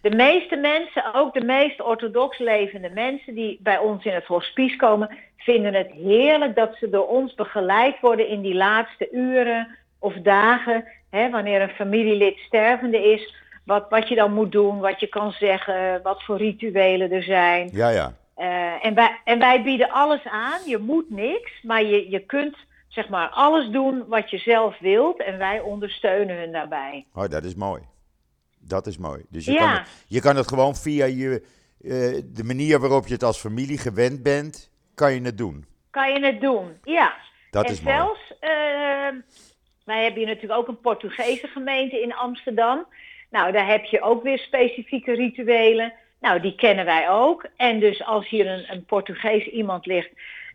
de 0.01 0.15
meeste 0.15 0.55
mensen, 0.55 1.13
ook 1.13 1.33
de 1.33 1.43
meest 1.43 1.81
orthodox 1.81 2.37
levende 2.37 2.89
mensen 2.89 3.35
die 3.35 3.59
bij 3.61 3.77
ons 3.77 4.05
in 4.05 4.13
het 4.13 4.25
hospice 4.25 4.75
komen, 4.75 5.17
vinden 5.37 5.73
het 5.73 5.91
heerlijk 5.91 6.55
dat 6.55 6.75
ze 6.79 6.89
door 6.89 7.07
ons 7.07 7.33
begeleid 7.33 7.99
worden 7.99 8.27
in 8.27 8.41
die 8.41 8.55
laatste 8.55 9.09
uren 9.11 9.77
of 9.99 10.13
dagen. 10.13 10.85
Hè, 11.09 11.29
wanneer 11.29 11.61
een 11.61 11.69
familielid 11.69 12.37
stervende 12.37 13.11
is. 13.11 13.35
Wat, 13.65 13.85
wat 13.89 14.07
je 14.07 14.15
dan 14.15 14.33
moet 14.33 14.51
doen, 14.51 14.79
wat 14.79 14.99
je 14.99 15.07
kan 15.07 15.31
zeggen, 15.31 16.01
wat 16.03 16.23
voor 16.23 16.37
rituelen 16.37 17.11
er 17.11 17.23
zijn. 17.23 17.69
Ja, 17.71 17.89
ja. 17.89 18.13
Eh, 18.35 18.85
en, 18.85 18.93
wij, 18.93 19.19
en 19.23 19.39
wij 19.39 19.63
bieden 19.63 19.91
alles 19.91 20.23
aan. 20.23 20.59
Je 20.65 20.77
moet 20.77 21.09
niks, 21.09 21.51
maar 21.61 21.83
je, 21.83 22.09
je 22.09 22.19
kunt 22.19 22.57
zeg 22.91 23.09
maar 23.09 23.29
alles 23.29 23.69
doen 23.69 24.03
wat 24.07 24.29
je 24.29 24.37
zelf 24.37 24.79
wilt. 24.79 25.23
En 25.23 25.37
wij 25.37 25.59
ondersteunen 25.59 26.37
hun 26.37 26.51
daarbij. 26.51 27.05
Oh, 27.13 27.27
dat 27.27 27.43
is 27.43 27.55
mooi. 27.55 27.81
Dat 28.59 28.87
is 28.87 28.97
mooi. 28.97 29.25
Dus 29.29 29.45
je, 29.45 29.51
Ja. 29.51 29.57
kan, 29.59 29.69
het, 29.69 30.05
je 30.07 30.21
kan 30.21 30.35
het 30.35 30.47
gewoon 30.47 30.75
via 30.75 31.05
je, 31.05 31.41
eh, 31.81 31.89
de 32.25 32.43
manier 32.43 32.79
waarop 32.79 33.07
je 33.07 33.13
het 33.13 33.23
als 33.23 33.39
familie 33.39 33.77
gewend 33.77 34.23
bent, 34.23 34.71
kan 34.95 35.13
je 35.13 35.21
het 35.21 35.37
doen. 35.37 35.65
Kan 35.89 36.13
je 36.13 36.25
het 36.25 36.41
doen? 36.41 36.77
Ja. 36.83 37.13
Dat 37.51 37.65
en 37.65 37.71
is 37.71 37.81
mooi. 37.81 37.95
zelfs, 37.95 38.33
eh, 38.39 38.49
wij 39.85 40.01
hebben 40.03 40.19
hier 40.19 40.27
natuurlijk 40.27 40.59
ook 40.59 40.67
een 40.67 40.79
Portugese 40.81 41.47
gemeente 41.47 42.01
in 42.01 42.13
Amsterdam. 42.13 42.85
Nou, 43.29 43.51
daar 43.51 43.67
heb 43.67 43.83
je 43.83 44.01
ook 44.01 44.23
weer 44.23 44.37
specifieke 44.39 45.13
rituelen. 45.13 45.93
Nou, 46.19 46.39
die 46.41 46.55
kennen 46.55 46.85
wij 46.85 47.09
ook. 47.09 47.45
En 47.55 47.79
dus 47.79 48.03
als 48.05 48.29
hier 48.29 48.47
een, 48.47 48.65
een 48.71 48.85
Portugees 48.85 49.45
iemand 49.45 49.85
ligt 49.85 50.09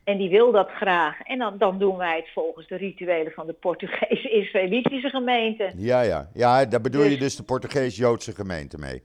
en 0.07 0.16
die 0.19 0.31
wil 0.31 0.53
dat 0.53 0.69
graag. 0.71 1.21
En 1.23 1.38
dan, 1.38 1.59
dan 1.59 1.79
doen 1.79 1.97
wij 1.97 2.16
het 2.16 2.29
volgens 2.33 2.66
de 2.69 2.77
rituelen 2.77 3.33
van 3.33 3.47
de 3.47 3.53
Portugese 3.53 4.29
Israëlitische 4.31 5.09
gemeente. 5.09 5.73
Ja, 5.77 6.01
ja. 6.01 6.29
Ja, 6.35 6.64
daar 6.64 6.81
bedoel 6.81 7.03
je 7.03 7.09
Dus- 7.09 7.19
dus 7.19 7.37
de 7.37 7.42
Portugees-Joodse 7.42 8.35
gemeente 8.35 8.79
mee. 8.79 9.03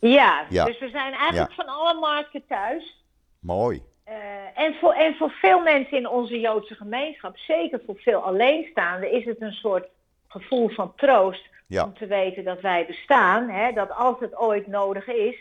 Ja, 0.00 0.44
Ja. 0.48 0.64
dus 0.64 0.78
we 0.78 0.88
zijn 0.88 1.12
eigenlijk 1.12 1.52
van 1.52 1.66
alle 1.66 2.00
markten 2.00 2.46
thuis. 2.48 3.04
Mooi. 3.40 3.82
Eh, 4.04 4.14
en, 4.54 4.74
voor, 4.74 4.92
en 4.92 5.14
voor 5.16 5.30
veel 5.30 5.60
mensen 5.60 5.96
in 5.98 6.08
onze 6.08 6.40
Joodse 6.40 6.74
gemeenschap, 6.74 7.36
zeker 7.38 7.80
voor 7.86 7.96
veel 7.96 8.20
alleenstaanden, 8.20 9.12
is 9.12 9.24
het 9.24 9.40
een 9.40 9.52
soort 9.52 9.86
gevoel 10.28 10.68
van 10.68 10.92
troost 10.96 11.48
Ja. 11.66 11.84
om 11.84 11.94
te 11.94 12.06
weten 12.06 12.44
dat 12.44 12.60
wij 12.60 12.86
bestaan. 12.86 13.48
Hè, 13.48 13.72
dat 13.72 13.90
als 13.90 14.20
het 14.20 14.36
ooit 14.36 14.66
nodig 14.66 15.06
is, 15.06 15.36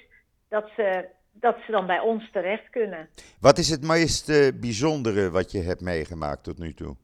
dat 0.49 0.69
ze, 0.75 1.05
dat 1.33 1.55
ze 1.65 1.71
dan 1.71 1.85
bij 1.85 1.99
ons 1.99 2.31
terecht 2.31 2.69
kunnen. 2.69 3.09
Wat 3.39 3.57
is 3.57 3.69
het 3.69 3.83
meest 3.83 4.29
eh, 4.29 4.47
bijzondere 4.59 5.29
wat 5.29 5.51
je 5.51 5.61
hebt 5.61 5.81
meegemaakt 5.81 6.43
tot 6.43 6.57
nu 6.57 6.73
toe? 6.73 6.95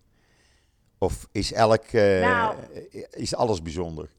Of 0.99 1.27
is 1.31 1.53
elk, 1.53 1.83
eh, 1.83 2.21
Nou. 2.21 2.55
is 3.11 3.35
alles 3.35 3.61
bijzonder? 3.61 4.09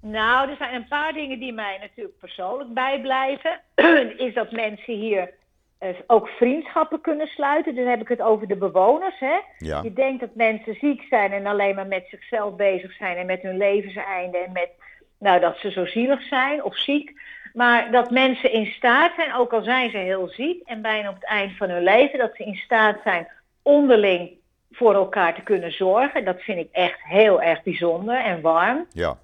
Nou, 0.00 0.50
er 0.50 0.56
zijn 0.56 0.74
een 0.74 0.88
paar 0.88 1.12
dingen 1.12 1.38
die 1.38 1.52
mij 1.52 1.78
natuurlijk 1.80 2.18
persoonlijk 2.18 2.74
bijblijven. 2.74 3.60
is 4.26 4.34
dat 4.34 4.52
mensen 4.52 4.94
hier 4.94 5.34
eh, 5.78 5.88
ook 6.06 6.28
vriendschappen 6.28 7.00
kunnen 7.00 7.26
sluiten. 7.26 7.74
Dan 7.74 7.86
heb 7.86 8.00
ik 8.00 8.08
het 8.08 8.20
over 8.20 8.46
de 8.48 8.56
bewoners. 8.56 9.18
Hè? 9.18 9.38
Ja. 9.58 9.82
Je 9.82 9.92
denkt 9.92 10.20
dat 10.20 10.34
mensen 10.34 10.74
ziek 10.74 11.02
zijn 11.02 11.32
en 11.32 11.46
alleen 11.46 11.74
maar 11.74 11.86
met 11.86 12.06
zichzelf 12.08 12.56
bezig 12.56 12.92
zijn 12.92 13.16
en 13.16 13.26
met 13.26 13.42
hun 13.42 13.56
levenseinde 13.56 14.38
en 14.38 14.52
met 14.52 14.70
nou, 15.18 15.40
dat 15.40 15.56
ze 15.56 15.70
zo 15.70 15.86
zielig 15.86 16.22
zijn 16.22 16.64
of 16.64 16.78
ziek. 16.78 17.20
Maar 17.52 17.90
dat 17.90 18.10
mensen 18.10 18.52
in 18.52 18.66
staat 18.66 19.12
zijn, 19.16 19.34
ook 19.34 19.52
al 19.52 19.62
zijn 19.62 19.90
ze 19.90 19.96
heel 19.96 20.28
ziek 20.28 20.62
en 20.64 20.82
bijna 20.82 21.08
op 21.08 21.14
het 21.14 21.24
eind 21.24 21.56
van 21.56 21.70
hun 21.70 21.82
leven, 21.82 22.18
dat 22.18 22.30
ze 22.36 22.44
in 22.44 22.56
staat 22.56 22.96
zijn 23.04 23.28
onderling 23.62 24.30
voor 24.72 24.94
elkaar 24.94 25.34
te 25.34 25.42
kunnen 25.42 25.72
zorgen. 25.72 26.24
Dat 26.24 26.40
vind 26.40 26.58
ik 26.58 26.68
echt 26.72 26.98
heel 27.02 27.42
erg 27.42 27.62
bijzonder 27.62 28.16
en 28.24 28.40
warm. 28.40 28.86
Ja. 28.92 29.16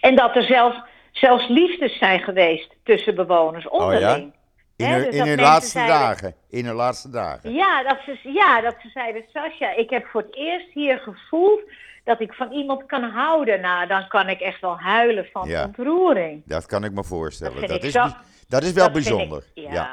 En 0.00 0.16
dat 0.16 0.36
er 0.36 0.42
zelfs, 0.42 0.76
zelfs 1.12 1.48
liefdes 1.48 1.98
zijn 1.98 2.20
geweest 2.20 2.76
tussen 2.84 3.14
bewoners 3.14 3.68
onderling. 3.68 4.34
In 4.76 4.84
Hè, 4.86 4.94
hun, 4.94 5.04
dus 5.04 5.14
in 5.14 5.26
hun 5.26 5.40
laatste 5.40 5.70
zeiden- 5.78 5.96
dagen. 5.98 6.34
In 6.50 6.64
hun 6.64 6.74
laatste 6.74 7.10
dagen. 7.10 7.52
Ja, 7.52 7.82
dat 7.82 7.98
ze, 8.04 8.18
ja, 8.32 8.60
dat 8.60 8.74
ze 8.82 8.88
zeiden, 8.88 9.24
Sascha, 9.32 9.74
ik 9.76 9.90
heb 9.90 10.06
voor 10.06 10.20
het 10.20 10.36
eerst 10.36 10.72
hier 10.72 10.98
gevoeld 10.98 11.60
dat 12.06 12.20
ik 12.20 12.32
van 12.34 12.52
iemand 12.52 12.86
kan 12.86 13.02
houden. 13.02 13.60
Nou, 13.60 13.86
dan 13.86 14.08
kan 14.08 14.28
ik 14.28 14.40
echt 14.40 14.60
wel 14.60 14.78
huilen 14.78 15.26
van 15.32 15.48
Ja. 15.48 15.64
ontroering. 15.64 16.42
Dat 16.46 16.66
kan 16.66 16.84
ik 16.84 16.92
me 16.92 17.04
voorstellen. 17.04 17.68
Dat 17.68 17.82
is, 17.82 17.92
zo- 17.92 18.08
dat 18.48 18.62
is 18.62 18.72
wel 18.72 18.84
Dat 18.88 18.92
vind 18.92 19.06
ik- 19.06 19.12
bijzonder. 19.12 19.44
ja, 19.54 19.72
ja. 19.72 19.88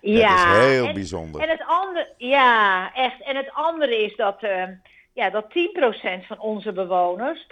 ja. 0.00 0.28
Dat 0.46 0.56
is 0.56 0.66
heel 0.66 0.86
en, 0.86 0.94
bijzonder. 0.94 1.40
En 1.40 1.48
het 1.48 1.62
andere, 1.66 2.08
ja, 2.16 2.90
echt. 2.94 3.22
En 3.22 3.36
het 3.36 3.50
andere 3.52 4.02
is 4.04 4.16
dat, 4.16 4.42
eh, 4.42 4.62
ja, 5.12 5.30
dat 5.30 5.50
10% 5.50 6.26
van 6.26 6.38
onze 6.38 6.72
bewoners 6.72 7.46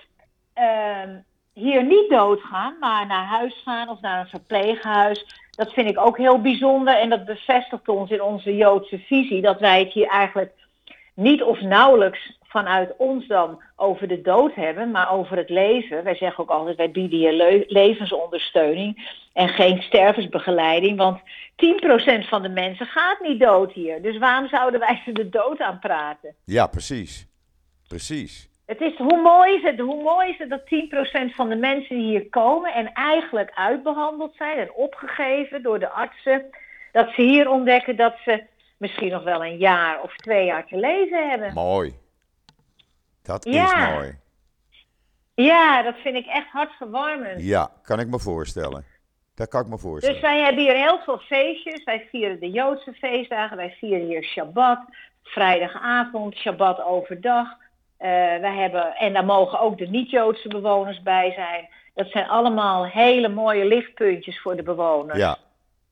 ehm, 0.54 1.16
hier 1.52 1.84
niet 1.84 2.10
doodgaan, 2.10 2.76
maar 2.80 3.06
naar 3.06 3.24
huis 3.24 3.60
gaan 3.64 3.88
of 3.88 4.00
naar 4.00 4.20
een 4.20 4.26
verpleeghuis. 4.28 5.26
Dat 5.50 5.72
vind 5.72 5.88
ik 5.88 5.98
ook 5.98 6.16
heel 6.18 6.40
bijzonder 6.40 6.98
en 6.98 7.08
dat 7.10 7.24
bevestigt 7.24 7.88
ons 7.88 8.10
in 8.10 8.22
onze 8.22 8.56
Joodse 8.56 8.98
visie 8.98 9.40
dat 9.40 9.60
wij 9.60 9.78
het 9.80 9.92
hier 9.92 10.06
eigenlijk 10.08 10.52
niet 11.14 11.42
of 11.42 11.60
nauwelijks 11.60 12.38
vanuit 12.52 12.96
ons 12.96 13.26
dan 13.26 13.62
over 13.76 14.08
de 14.08 14.20
dood 14.20 14.54
hebben, 14.54 14.90
maar 14.90 15.12
over 15.12 15.36
het 15.36 15.50
leven. 15.50 16.04
Wij 16.04 16.14
zeggen 16.14 16.44
ook 16.44 16.50
altijd, 16.50 16.76
wij 16.76 16.90
bieden 16.90 17.32
le- 17.36 17.64
levensondersteuning 17.66 19.20
en 19.32 19.48
geen 19.48 19.82
stervensbegeleiding, 19.82 20.96
want 20.96 21.20
10% 21.20 22.28
van 22.28 22.42
de 22.42 22.48
mensen 22.48 22.86
gaat 22.86 23.20
niet 23.20 23.40
dood 23.40 23.72
hier. 23.72 24.02
Dus 24.02 24.18
waarom 24.18 24.48
zouden 24.48 24.80
wij 24.80 25.02
ze 25.04 25.12
de 25.12 25.28
dood 25.28 25.60
aanpraten? 25.60 26.34
Ja, 26.44 26.66
precies. 26.66 27.26
Precies. 27.88 28.48
Het 28.66 28.80
is, 28.80 28.96
hoe 28.96 29.20
mooi 29.22 29.54
is 29.54 29.62
het, 29.62 29.78
hoe 29.78 30.02
mooi 30.02 30.28
is 30.28 30.38
het 30.38 30.50
dat 30.50 30.62
10% 31.30 31.34
van 31.34 31.48
de 31.48 31.56
mensen 31.56 31.96
die 31.96 32.06
hier 32.06 32.28
komen 32.28 32.74
en 32.74 32.92
eigenlijk 32.92 33.50
uitbehandeld 33.54 34.34
zijn 34.36 34.58
en 34.58 34.74
opgegeven 34.74 35.62
door 35.62 35.78
de 35.78 35.88
artsen, 35.88 36.44
dat 36.92 37.10
ze 37.14 37.22
hier 37.22 37.50
ontdekken 37.50 37.96
dat 37.96 38.14
ze 38.24 38.42
misschien 38.76 39.10
nog 39.10 39.22
wel 39.22 39.44
een 39.44 39.56
jaar 39.56 40.02
of 40.02 40.16
twee 40.16 40.44
jaar 40.44 40.66
te 40.66 40.76
leven 40.76 41.28
hebben. 41.28 41.52
Mooi. 41.54 41.92
Dat 43.22 43.44
Ja. 43.44 43.88
is 43.88 43.94
mooi. 43.94 44.18
Ja, 45.34 45.82
dat 45.82 45.94
vind 45.96 46.16
ik 46.16 46.26
echt 46.26 46.48
hartverwarmend. 46.48 47.42
Ja, 47.42 47.70
kan 47.82 48.00
ik 48.00 48.08
me 48.08 48.18
voorstellen. 48.18 48.84
Dat 49.34 49.48
kan 49.48 49.60
ik 49.60 49.66
me 49.66 49.78
voorstellen. 49.78 50.14
Dus 50.20 50.24
wij 50.30 50.40
hebben 50.40 50.62
hier 50.62 50.74
heel 50.76 50.98
veel 51.04 51.18
feestjes. 51.18 51.84
Wij 51.84 52.06
vieren 52.10 52.40
de 52.40 52.50
Joodse 52.50 52.92
feestdagen. 52.92 53.56
Wij 53.56 53.70
vieren 53.78 54.06
hier 54.06 54.22
Shabbat, 54.24 54.78
vrijdagavond, 55.22 56.36
Shabbat 56.36 56.82
overdag. 56.82 57.48
Uh, 57.48 58.08
wij 58.38 58.54
hebben, 58.54 58.94
en 58.96 59.12
daar 59.12 59.24
mogen 59.24 59.60
ook 59.60 59.78
de 59.78 59.86
niet-Joodse 59.86 60.48
bewoners 60.48 61.02
bij 61.02 61.32
zijn. 61.32 61.68
Dat 61.94 62.08
zijn 62.10 62.28
allemaal 62.28 62.84
hele 62.86 63.28
mooie 63.28 63.64
lichtpuntjes 63.64 64.40
voor 64.40 64.56
de 64.56 64.62
bewoners. 64.62 65.18
Ja. 65.18 65.36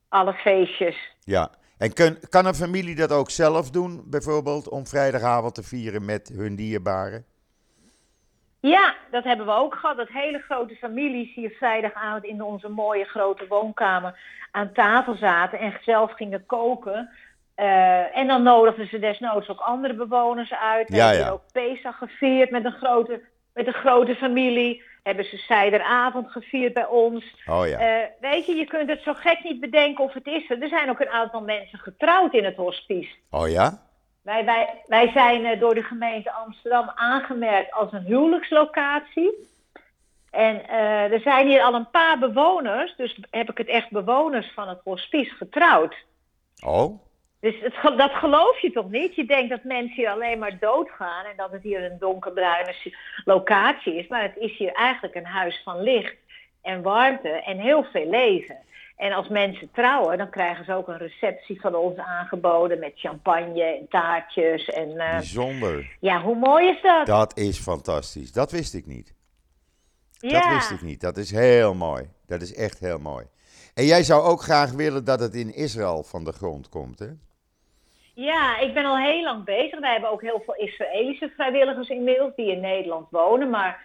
Alle 0.09 0.33
feestjes. 0.33 0.97
Ja. 1.25 1.51
En 1.81 1.93
kun, 1.93 2.19
kan 2.29 2.47
een 2.47 2.55
familie 2.55 2.95
dat 2.95 3.13
ook 3.13 3.31
zelf 3.31 3.71
doen, 3.71 4.03
bijvoorbeeld 4.07 4.69
om 4.69 4.87
vrijdagavond 4.87 5.55
te 5.55 5.63
vieren 5.63 6.05
met 6.05 6.33
hun 6.35 6.57
dierbaren? 6.57 7.25
Ja, 8.61 8.95
dat 9.11 9.25
hebben 9.25 9.47
we 9.47 9.53
ook 9.53 9.75
gehad. 9.75 9.97
Dat 9.97 10.09
hele 10.09 10.39
grote 10.39 10.75
families 10.75 11.35
hier 11.35 11.51
vrijdagavond 11.51 12.25
in 12.25 12.43
onze 12.43 12.69
mooie 12.69 13.05
grote 13.05 13.47
woonkamer 13.49 14.19
aan 14.51 14.73
tafel 14.73 15.15
zaten 15.15 15.59
en 15.59 15.75
zelf 15.83 16.13
gingen 16.13 16.47
koken. 16.47 17.11
Uh, 17.57 18.17
en 18.17 18.27
dan 18.27 18.43
nodigden 18.43 18.89
ze 18.89 18.99
desnoods 18.99 19.49
ook 19.49 19.61
andere 19.61 19.95
bewoners 19.95 20.53
uit. 20.55 20.89
We 20.89 20.97
Ja, 20.97 21.07
hebben 21.07 21.25
ja. 21.25 21.31
ook 21.31 21.53
Pesach 21.53 21.99
gevierd 21.99 22.51
met 22.51 22.65
een 22.65 22.79
grote, 22.83 23.21
met 23.55 23.67
een 23.67 23.73
grote 23.73 24.15
familie. 24.15 24.83
Hebben 25.03 25.25
ze 25.25 25.37
Zijderavond 25.37 26.31
gevierd 26.31 26.73
bij 26.73 26.87
ons. 26.87 27.25
Oh 27.47 27.69
ja. 27.69 27.79
Eh, 27.79 28.07
weet 28.21 28.47
je, 28.47 28.55
je 28.55 28.67
kunt 28.67 28.89
het 28.89 29.03
zo 29.03 29.15
gek 29.15 29.45
niet 29.45 29.61
bedenken 29.61 30.05
of 30.05 30.13
het 30.13 30.27
is 30.27 30.51
er. 30.51 30.63
Er 30.63 30.69
zijn 30.69 30.91
ook 30.91 31.01
een 31.01 31.09
aantal 31.09 31.41
mensen 31.41 31.79
getrouwd 31.79 32.35
in 32.35 32.45
het 32.45 32.57
hospice. 32.57 33.15
Oh 33.31 33.49
ja? 33.49 33.83
Wij, 34.23 34.45
wij, 34.45 34.83
wij 34.87 35.11
zijn 35.11 35.45
eh, 35.45 35.61
door 35.61 35.75
de 35.75 35.83
gemeente 35.83 36.33
Amsterdam 36.33 36.91
aangemerkt 36.95 37.73
als 37.73 37.93
een 37.93 38.05
huwelijkslocatie. 38.05 39.49
En 40.31 40.69
eh, 40.69 41.13
er 41.13 41.21
zijn 41.21 41.47
hier 41.47 41.63
al 41.63 41.75
een 41.75 41.91
paar 41.91 42.19
bewoners, 42.19 42.97
dus 42.97 43.19
heb 43.31 43.51
ik 43.51 43.59
het 43.59 43.69
echt 43.69 43.91
bewoners 43.91 44.53
van 44.55 44.69
het 44.69 44.81
hospice 44.85 45.35
getrouwd. 45.35 45.95
Oh? 46.67 47.01
Dus 47.41 47.55
het, 47.61 47.99
dat 47.99 48.13
geloof 48.13 48.61
je 48.61 48.71
toch 48.71 48.91
niet? 48.91 49.15
Je 49.15 49.25
denkt 49.25 49.51
dat 49.51 49.65
mensen 49.65 49.95
hier 49.95 50.11
alleen 50.11 50.39
maar 50.39 50.59
doodgaan 50.59 51.25
en 51.25 51.37
dat 51.37 51.51
het 51.51 51.63
hier 51.63 51.85
een 51.85 51.99
donkerbruine 51.99 52.75
locatie 53.25 53.95
is. 53.95 54.09
Maar 54.09 54.23
het 54.23 54.37
is 54.37 54.57
hier 54.57 54.73
eigenlijk 54.73 55.15
een 55.15 55.27
huis 55.27 55.61
van 55.65 55.83
licht 55.83 56.17
en 56.63 56.83
warmte 56.83 57.29
en 57.29 57.59
heel 57.59 57.85
veel 57.93 58.11
leven. 58.11 58.57
En 58.97 59.13
als 59.13 59.29
mensen 59.29 59.71
trouwen, 59.73 60.19
dan 60.19 60.31
krijgen 60.31 60.65
ze 60.65 60.75
ook 60.75 60.89
een 60.89 60.99
receptie 60.99 61.61
van 61.61 61.75
ons 61.75 61.97
aangeboden 61.97 62.79
met 62.79 62.93
champagne 62.95 63.63
en 63.63 63.89
taartjes. 63.89 64.69
En 64.69 64.99
eh, 64.99 65.17
Bijzonder. 65.17 65.97
ja, 66.01 66.21
hoe 66.21 66.37
mooi 66.37 66.69
is 66.69 66.83
dat? 66.83 67.07
Dat 67.07 67.37
is 67.37 67.59
fantastisch. 67.59 68.33
Dat 68.33 68.51
wist 68.51 68.75
ik 68.75 68.87
niet. 68.87 69.15
Dat 70.19 70.31
ja. 70.31 70.55
wist 70.55 70.71
ik 70.71 70.83
niet. 70.83 71.01
Dat 71.01 71.17
is 71.17 71.31
heel 71.31 71.75
mooi. 71.75 72.09
Dat 72.27 72.43
is 72.43 72.55
echt 72.55 72.79
heel 72.79 72.99
mooi. 72.99 73.27
En 73.75 73.85
jij 73.85 74.03
zou 74.03 74.23
ook 74.23 74.43
graag 74.43 74.73
willen 74.73 75.05
dat 75.05 75.21
het 75.21 75.35
in 75.35 75.55
Israël 75.55 76.03
van 76.03 76.25
de 76.25 76.33
grond 76.33 76.69
komt, 76.69 76.99
hè? 76.99 77.09
Ja, 78.21 78.59
ik 78.59 78.75
ben 78.75 78.85
al 78.85 78.99
heel 78.99 79.23
lang 79.23 79.45
bezig. 79.45 79.79
Wij 79.79 79.93
hebben 79.93 80.11
ook 80.11 80.23
heel 80.23 80.43
veel 80.45 80.55
Israëlische 80.55 81.33
vrijwilligers 81.35 81.89
inmiddels 81.89 82.35
die 82.37 82.51
in 82.51 82.61
Nederland 82.61 83.11
wonen. 83.11 83.51
Maar 83.51 83.83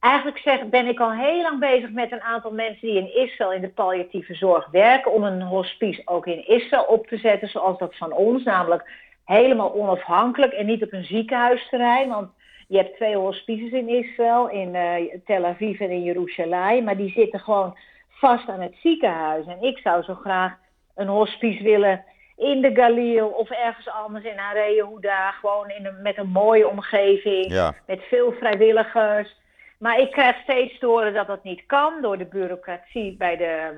eigenlijk 0.00 0.38
zeg, 0.38 0.68
ben 0.68 0.86
ik 0.86 1.00
al 1.00 1.12
heel 1.12 1.42
lang 1.42 1.60
bezig 1.60 1.90
met 1.90 2.12
een 2.12 2.22
aantal 2.22 2.52
mensen 2.52 2.88
die 2.88 2.96
in 2.96 3.14
Israël 3.14 3.52
in 3.52 3.60
de 3.60 3.68
palliatieve 3.68 4.34
zorg 4.34 4.68
werken. 4.70 5.12
Om 5.12 5.24
een 5.24 5.42
hospice 5.42 6.02
ook 6.04 6.26
in 6.26 6.46
Israël 6.48 6.82
op 6.82 7.06
te 7.06 7.16
zetten 7.16 7.48
zoals 7.48 7.78
dat 7.78 7.96
van 7.96 8.12
ons. 8.12 8.44
Namelijk 8.44 8.90
helemaal 9.24 9.74
onafhankelijk 9.74 10.52
en 10.52 10.66
niet 10.66 10.82
op 10.82 10.92
een 10.92 11.04
ziekenhuisterrein. 11.04 12.08
Want 12.08 12.28
je 12.68 12.76
hebt 12.76 12.96
twee 12.96 13.16
hospices 13.16 13.72
in 13.72 13.88
Israël, 13.88 14.48
in 14.48 14.74
eh, 14.74 15.18
Tel 15.24 15.44
Aviv 15.44 15.80
en 15.80 15.90
in 15.90 16.02
Jeruzalem. 16.02 16.84
Maar 16.84 16.96
die 16.96 17.10
zitten 17.10 17.40
gewoon 17.40 17.78
vast 18.08 18.48
aan 18.48 18.60
het 18.60 18.76
ziekenhuis. 18.82 19.46
En 19.46 19.62
ik 19.62 19.78
zou 19.78 20.02
zo 20.02 20.14
graag 20.14 20.56
een 20.94 21.08
hospice 21.08 21.62
willen 21.62 22.04
in 22.36 22.60
de 22.60 22.70
Galil 22.74 23.26
of 23.28 23.50
ergens 23.50 23.88
anders 23.88 24.24
in 24.24 24.36
Harei 24.38 24.74
Yehuda. 24.74 25.30
Gewoon 25.30 25.70
in 25.70 25.86
een, 25.86 26.02
met 26.02 26.18
een 26.18 26.28
mooie 26.28 26.68
omgeving, 26.68 27.52
Ja. 27.52 27.74
met 27.86 28.00
veel 28.02 28.32
vrijwilligers. 28.32 29.36
Maar 29.78 29.98
ik 30.00 30.10
krijg 30.10 30.36
steeds 30.42 30.78
te 30.78 30.86
horen 30.86 31.14
dat 31.14 31.26
dat 31.26 31.44
niet 31.44 31.62
kan 31.66 32.02
door 32.02 32.18
de 32.18 32.24
bureaucratie 32.26 33.16
bij 33.16 33.36
de, 33.36 33.70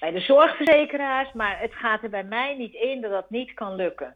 bij 0.00 0.10
de 0.10 0.20
zorgverzekeraars. 0.20 1.32
Maar 1.32 1.60
het 1.60 1.72
gaat 1.74 2.02
er 2.02 2.10
bij 2.10 2.24
mij 2.24 2.54
niet 2.58 2.74
in 2.74 3.00
dat 3.00 3.10
dat 3.10 3.30
niet 3.30 3.54
kan 3.54 3.74
lukken. 3.74 4.14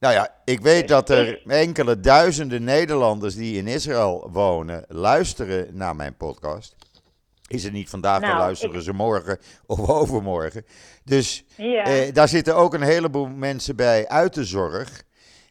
Nou 0.00 0.14
ja, 0.14 0.28
ik 0.44 0.60
weet 0.60 0.80
Dus 0.80 0.90
dat 0.90 1.10
er 1.10 1.40
enkele 1.46 2.00
duizenden 2.00 2.64
Nederlanders 2.64 3.34
die 3.34 3.58
in 3.58 3.66
Israël 3.66 4.28
wonen 4.32 4.84
luisteren 4.88 5.76
naar 5.76 5.96
mijn 5.96 6.16
podcast. 6.16 6.76
Is 7.48 7.64
het 7.64 7.72
niet 7.72 7.88
vandaag, 7.90 8.20
dan 8.20 8.28
Nou, 8.28 8.40
luisteren 8.40 8.74
ik- 8.76 8.82
ze 8.82 8.92
morgen 8.92 9.38
of 9.66 9.88
overmorgen. 9.88 10.64
Dus 11.04 11.44
Ja. 11.56 11.82
eh, 11.84 12.12
daar 12.14 12.28
zitten 12.28 12.56
ook 12.56 12.74
een 12.74 12.82
heleboel 12.82 13.28
mensen 13.28 13.76
bij 13.76 14.08
uit 14.08 14.34
de 14.34 14.44
zorg. 14.44 15.02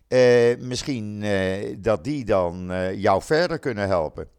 Eh, 0.07 0.57
misschien 0.59 1.19
eh, 1.23 1.75
dat 1.77 2.03
die 2.03 2.25
dan 2.25 2.71
eh, 2.71 3.01
jou 3.01 3.21
verder 3.21 3.59
kunnen 3.59 3.87
helpen. 3.87 4.29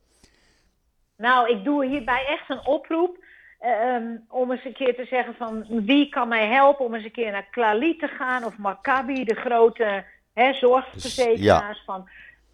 Nou, 1.16 1.50
ik 1.56 1.64
doe 1.64 1.86
hierbij 1.86 2.24
echt 2.26 2.50
een 2.50 2.66
oproep. 2.66 3.26
ehm, 3.60 4.16
om 4.28 4.50
eens 4.52 4.64
een 4.64 4.72
keer 4.72 4.94
te 4.94 5.04
zeggen 5.04 5.34
van 5.34 5.66
wie 5.84 6.08
kan 6.08 6.28
mij 6.28 6.46
helpen 6.48 6.84
om 6.84 6.94
eens 6.94 7.04
een 7.04 7.12
keer 7.12 7.30
naar 7.32 7.48
Klali 7.50 7.96
te 7.96 8.06
gaan 8.08 8.44
of 8.44 8.56
Maccabi, 8.56 9.24
de 9.24 9.34
grote 9.34 10.04
hè, 10.32 10.52
zorgverzekeraars. 10.52 11.82
Van 11.86 12.08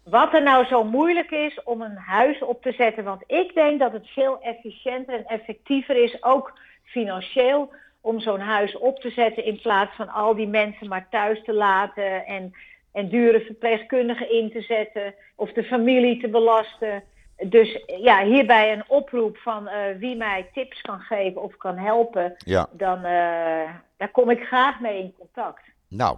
wat 0.09 0.33
er 0.33 0.43
nou 0.43 0.65
zo 0.65 0.83
moeilijk 0.83 1.31
is 1.31 1.63
om 1.63 1.81
een 1.81 1.97
huis 1.97 2.41
op 2.41 2.61
te 2.61 2.71
zetten. 2.71 3.03
Want 3.03 3.23
ik 3.27 3.53
denk 3.53 3.79
dat 3.79 3.91
het 3.91 4.07
veel 4.07 4.41
efficiënter 4.41 5.13
en 5.13 5.25
effectiever 5.25 6.03
is, 6.03 6.23
ook 6.23 6.53
financieel, 6.83 7.73
om 8.01 8.19
zo'n 8.19 8.39
huis 8.39 8.77
op 8.77 8.99
te 8.99 9.09
zetten 9.09 9.45
in 9.45 9.61
plaats 9.61 9.95
van 9.95 10.09
al 10.09 10.35
die 10.35 10.47
mensen 10.47 10.87
maar 10.87 11.07
thuis 11.09 11.43
te 11.43 11.53
laten 11.53 12.25
en, 12.25 12.53
en 12.91 13.09
dure 13.09 13.39
verpleegkundigen 13.39 14.31
in 14.31 14.51
te 14.51 14.61
zetten 14.61 15.13
of 15.35 15.51
de 15.51 15.63
familie 15.63 16.21
te 16.21 16.29
belasten. 16.29 17.03
Dus 17.43 17.83
ja, 17.85 18.23
hierbij 18.23 18.73
een 18.73 18.83
oproep 18.87 19.37
van 19.37 19.67
eh, 19.67 19.97
wie 19.97 20.15
mij 20.15 20.49
tips 20.53 20.81
kan 20.81 20.99
geven 20.99 21.41
of 21.41 21.57
kan 21.57 21.77
helpen, 21.77 22.33
Ja, 22.37 22.67
dan 22.71 22.97
eh, 22.97 23.69
daar 23.97 24.11
kom 24.11 24.29
ik 24.29 24.43
graag 24.43 24.79
mee 24.79 24.99
in 24.99 25.13
contact. 25.17 25.61
nou, 25.87 26.17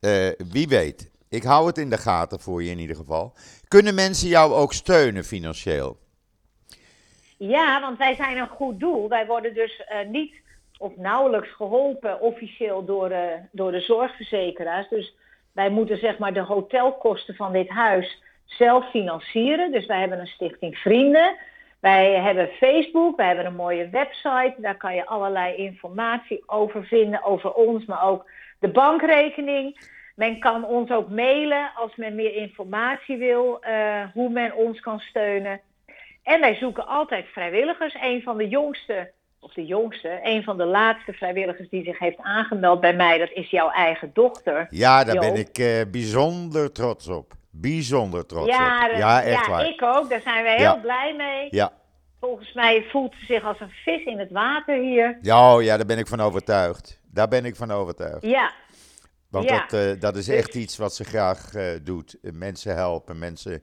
eh, 0.00 0.28
wie 0.52 0.68
weet. 0.68 1.10
Ik 1.30 1.42
hou 1.42 1.66
het 1.66 1.78
in 1.78 1.90
de 1.90 1.98
gaten 1.98 2.40
voor 2.40 2.62
je 2.62 2.70
in 2.70 2.78
ieder 2.78 2.96
geval. 2.96 3.32
Kunnen 3.68 3.94
mensen 3.94 4.28
jou 4.28 4.52
ook 4.52 4.72
steunen 4.72 5.24
financieel? 5.24 5.96
Ja, 7.38 7.80
want 7.80 7.98
wij 7.98 8.14
zijn 8.14 8.36
een 8.36 8.48
goed 8.48 8.80
doel. 8.80 9.08
Wij 9.08 9.26
worden 9.26 9.54
dus 9.54 9.84
eh, 9.84 10.08
niet 10.08 10.34
of 10.78 10.96
nauwelijks 10.96 11.50
geholpen 11.50 12.20
officieel 12.20 12.84
door, 12.84 13.10
eh, 13.10 13.32
door 13.52 13.72
de 13.72 13.80
zorgverzekeraars. 13.80 14.88
Dus 14.88 15.14
wij 15.52 15.70
moeten 15.70 15.98
zeg 15.98 16.18
maar 16.18 16.32
de 16.32 16.40
hotelkosten 16.40 17.34
van 17.34 17.52
dit 17.52 17.68
huis 17.68 18.22
zelf 18.44 18.90
financieren. 18.90 19.72
Dus 19.72 19.86
wij 19.86 20.00
hebben 20.00 20.20
een 20.20 20.26
stichting 20.26 20.76
Vrienden. 20.76 21.36
Wij 21.80 22.14
hebben 22.14 22.48
Facebook, 22.48 23.16
wij 23.16 23.26
hebben 23.26 23.46
een 23.46 23.54
mooie 23.54 23.88
website. 23.88 24.54
Daar 24.56 24.76
kan 24.76 24.94
je 24.94 25.06
allerlei 25.06 25.56
informatie 25.56 26.42
over 26.46 26.84
vinden, 26.84 27.24
over 27.24 27.52
ons, 27.52 27.84
maar 27.84 28.02
ook 28.02 28.30
de 28.58 28.68
bankrekening. 28.68 29.98
Men 30.20 30.38
kan 30.38 30.64
ons 30.64 30.90
ook 30.90 31.08
mailen 31.08 31.70
als 31.74 31.96
men 31.96 32.14
meer 32.14 32.34
informatie 32.34 33.16
wil, 33.16 33.58
eh, 33.60 34.02
hoe 34.14 34.30
men 34.30 34.54
ons 34.54 34.80
kan 34.80 34.98
steunen. 34.98 35.60
En 36.22 36.40
wij 36.40 36.54
zoeken 36.54 36.86
altijd 36.86 37.26
vrijwilligers. 37.32 37.96
Een 38.02 38.22
van 38.22 38.36
de 38.36 38.48
jongste, 38.48 39.10
of 39.40 39.52
de 39.52 39.66
jongste, 39.66 40.20
een 40.22 40.42
van 40.42 40.56
de 40.56 40.64
laatste 40.64 41.12
vrijwilligers 41.12 41.68
die 41.68 41.84
zich 41.84 41.98
heeft 41.98 42.18
aangemeld 42.18 42.80
bij 42.80 42.94
mij, 42.94 43.18
dat 43.18 43.30
is 43.30 43.50
jouw 43.50 43.70
eigen 43.70 44.10
dochter. 44.12 44.66
Ja, 44.70 45.04
daar 45.04 45.18
ben 45.18 45.36
ik 45.36 45.58
eh, 45.58 45.80
bijzonder 45.90 46.72
trots 46.72 47.08
op. 47.08 47.32
Bijzonder 47.50 48.26
trots 48.26 48.48
ja, 48.56 48.88
op. 48.90 48.96
Ja, 48.96 49.22
echt 49.22 49.46
ja, 49.46 49.50
waar. 49.50 49.66
ik 49.66 49.82
ook. 49.82 50.10
Daar 50.10 50.20
zijn 50.20 50.42
we 50.42 50.50
heel 50.50 50.60
Ja. 50.60 50.74
blij 50.76 51.14
mee. 51.16 51.46
Ja. 51.50 51.72
Volgens 52.20 52.52
mij 52.52 52.86
voelt 52.90 53.14
ze 53.18 53.24
zich 53.24 53.44
als 53.44 53.60
een 53.60 53.72
vis 53.84 54.04
in 54.04 54.18
het 54.18 54.30
water 54.30 54.76
hier. 54.76 55.18
Ja, 55.22 55.54
oh, 55.54 55.62
ja, 55.62 55.76
daar 55.76 55.86
ben 55.86 55.98
ik 55.98 56.06
van 56.06 56.20
overtuigd. 56.20 57.00
Daar 57.12 57.28
ben 57.28 57.44
ik 57.44 57.56
van 57.56 57.70
overtuigd. 57.70 58.22
Ja, 58.22 58.50
Want 59.30 59.48
Ja. 59.48 59.66
dat, 59.68 59.80
eh, 59.80 60.00
dat 60.00 60.16
is 60.16 60.24
Dus- 60.24 60.34
echt 60.36 60.54
iets 60.54 60.76
wat 60.76 60.94
ze 60.94 61.04
graag 61.04 61.54
eh, 61.54 61.64
doet. 61.82 62.16
Eh, 62.22 62.32
Mensen 62.32 62.74
helpen, 62.74 63.18
mensen 63.18 63.62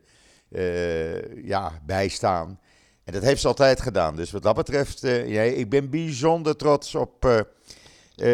ja, 1.43 1.71
bijstaan. 1.85 2.59
En 3.03 3.13
dat 3.13 3.21
heeft 3.23 3.41
ze 3.41 3.47
altijd 3.47 3.81
gedaan. 3.81 4.15
Dus 4.15 4.31
wat 4.31 4.43
dat 4.43 4.55
betreft, 4.55 5.01
ja, 5.25 5.41
ik 5.41 5.69
ben 5.69 5.89
bijzonder 5.89 6.55
trots 6.55 6.95
op 6.95 7.45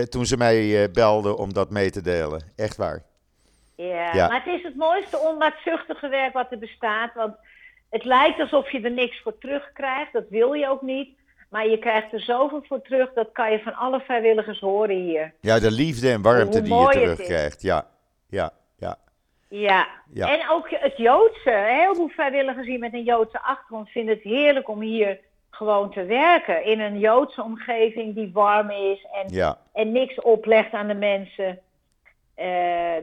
toen 0.09 0.25
ze 0.25 0.37
mij 0.37 0.91
belde 0.91 1.37
om 1.37 1.53
dat 1.53 1.69
mee 1.69 1.89
te 1.89 2.01
delen. 2.01 2.43
Echt 2.55 2.77
waar. 2.77 3.03
ja. 3.75 4.13
Ja. 4.13 4.27
maar 4.27 4.43
het 4.45 4.53
is 4.55 4.63
het 4.63 4.75
mooiste 4.75 5.17
onbaatzuchtige 5.17 6.07
werk 6.07 6.33
wat 6.33 6.51
er 6.51 6.59
bestaat. 6.59 7.13
Want 7.13 7.35
het 7.89 8.03
lijkt 8.05 8.39
alsof 8.39 8.71
je 8.71 8.81
er 8.81 8.91
niks 8.91 9.21
voor 9.21 9.37
terugkrijgt. 9.37 10.13
Dat 10.13 10.29
wil 10.29 10.53
je 10.53 10.69
ook 10.69 10.81
niet. 10.81 11.09
Maar 11.53 11.67
je 11.67 11.77
krijgt 11.77 12.13
er 12.13 12.19
zoveel 12.19 12.63
voor 12.67 12.81
terug. 12.81 13.13
Dat 13.13 13.29
kan 13.31 13.51
je 13.51 13.59
van 13.59 13.75
alle 13.75 13.99
vrijwilligers 13.99 14.59
horen 14.59 14.95
hier. 14.95 15.33
Ja, 15.39 15.59
de 15.59 15.71
liefde 15.71 16.11
en 16.11 16.21
warmte 16.21 16.61
die 16.61 16.75
je 16.75 16.87
terugkrijgt. 16.89 17.61
Ja, 17.61 17.87
ja, 18.29 18.51
ja. 18.77 18.97
Ja. 19.49 19.87
Ja. 20.13 20.39
en 20.39 20.49
ook 20.49 20.69
het 20.69 20.97
Joodse. 20.97 21.49
Heel 21.49 21.95
veel 21.95 22.09
vrijwilligers 22.09 22.67
hier 22.67 22.79
met 22.79 22.93
een 22.93 23.03
Joodse 23.03 23.41
achtergrond 23.41 23.89
vinden 23.89 24.15
het 24.15 24.23
heerlijk 24.23 24.69
om 24.69 24.81
hier 24.81 25.19
gewoon 25.49 25.91
te 25.91 26.05
werken 26.05 26.65
in 26.65 26.79
een 26.79 26.99
Joodse 26.99 27.43
omgeving 27.43 28.15
die 28.15 28.31
warm 28.33 28.69
is 28.69 29.05
en, 29.11 29.33
Ja, 29.33 29.57
en 29.73 29.91
niks 29.91 30.21
oplegt 30.21 30.71
aan 30.71 30.87
de 30.87 30.93
mensen. 30.93 31.59
Eh, 32.35 32.45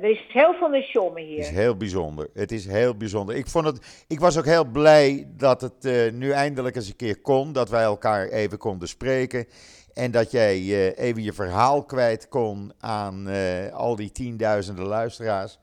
er 0.02 0.10
is 0.10 0.24
heel 0.28 0.54
veel 0.54 0.68
met 0.68 0.82
sjommen 0.82 1.22
het 1.22 1.38
is 1.38 1.48
hier. 1.48 1.58
heel 1.58 1.76
bijzonder. 1.76 2.30
Het 2.34 2.52
is 2.52 2.66
heel 2.66 2.96
bijzonder. 2.96 3.36
Ik, 3.36 3.46
vond 3.46 3.66
het, 3.66 4.04
ik 4.08 4.20
was 4.20 4.38
ook 4.38 4.44
heel 4.44 4.64
blij 4.64 5.28
dat 5.36 5.60
het 5.60 5.84
eh, 5.84 6.12
nu 6.12 6.30
eindelijk 6.30 6.76
eens 6.76 6.88
een 6.88 6.96
keer 6.96 7.20
kon. 7.20 7.52
Dat 7.52 7.68
wij 7.68 7.82
elkaar 7.82 8.28
even 8.28 8.58
konden 8.58 8.88
spreken. 8.88 9.46
En 9.94 10.10
dat 10.10 10.30
jij 10.30 10.56
eh, 10.56 11.06
even 11.06 11.22
je 11.22 11.32
verhaal 11.32 11.84
kwijt 11.84 12.28
kon 12.28 12.72
aan 12.80 13.28
al 13.72 13.96
die 13.96 14.12
tienduizenden 14.12 14.86
luisteraars. 14.86 15.58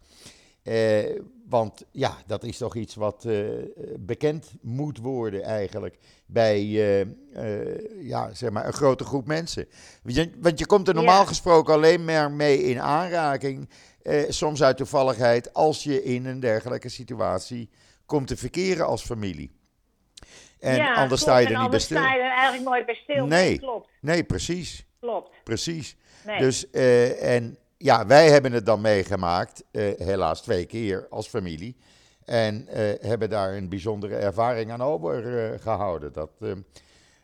Eh, 0.68 1.20
want 1.50 1.86
ja, 1.92 2.18
dat 2.26 2.44
is 2.44 2.58
toch 2.58 2.76
iets 2.76 2.96
wat 2.96 3.26
eh, 3.26 3.40
bekend 4.00 4.52
moet 4.62 4.98
worden 4.98 5.44
eigenlijk 5.44 5.98
bij 6.26 6.60
eh, 6.62 7.02
eh, 7.34 7.80
ja, 8.02 8.34
zeg 8.34 8.50
maar 8.50 8.66
een 8.68 8.74
grote 8.74 9.04
groep 9.04 9.28
mensen. 9.28 9.68
Want 10.04 10.16
je, 10.16 10.32
want 10.40 10.60
je 10.60 10.66
komt 10.66 10.88
er 10.88 10.94
normaal 10.94 11.22
Ja. 11.22 11.28
gesproken 11.28 11.74
alleen 11.74 12.06
maar 12.06 12.32
mee 12.32 12.64
in 12.64 12.82
aanraking, 12.82 13.70
eh, 14.02 14.24
soms 14.30 14.64
uit 14.64 14.78
toevalligheid, 14.78 15.54
als 15.54 15.84
je 15.84 16.04
in 16.04 16.26
een 16.26 16.40
dergelijke 16.40 16.90
situatie 16.90 17.70
komt 18.06 18.28
te 18.28 18.38
verkeren 18.38 18.86
als 18.86 19.04
familie. 19.06 19.52
En 20.60 20.76
ja, 20.76 20.88
anders 20.94 21.08
klopt. 21.08 21.22
sta 21.22 21.38
je 21.38 21.46
er 21.48 21.54
En 21.54 21.62
niet 21.62 21.70
bij 21.70 21.80
anders 21.80 21.84
stil. 21.84 21.98
sta 21.98 22.14
je 22.14 22.22
er 22.22 22.32
eigenlijk 22.32 22.70
nooit 22.70 22.86
bij 22.86 22.96
stil. 22.96 23.26
Nee. 23.26 23.60
klopt, 23.60 23.90
Nee, 24.02 24.24
precies, 24.24 24.86
klopt. 25.00 25.30
precies. 25.44 25.96
Nee. 26.26 26.40
Dus, 26.40 26.70
eh, 26.72 27.36
en 27.36 27.58
ja, 27.78 28.06
wij 28.06 28.30
hebben 28.30 28.52
het 28.52 28.66
dan 28.66 28.82
meegemaakt, 28.82 29.64
eh, 29.72 29.84
helaas 29.98 30.42
twee 30.42 30.66
keer 30.66 31.08
als 31.10 31.28
familie. 31.28 31.78
En 32.26 32.68
eh, 32.68 33.08
hebben 33.10 33.30
daar 33.30 33.54
een 33.54 33.70
bijzondere 33.70 34.16
ervaring 34.16 34.72
aan 34.72 34.82
overgehouden. 34.82 36.14
dat, 36.14 36.30
eh, 36.42 36.52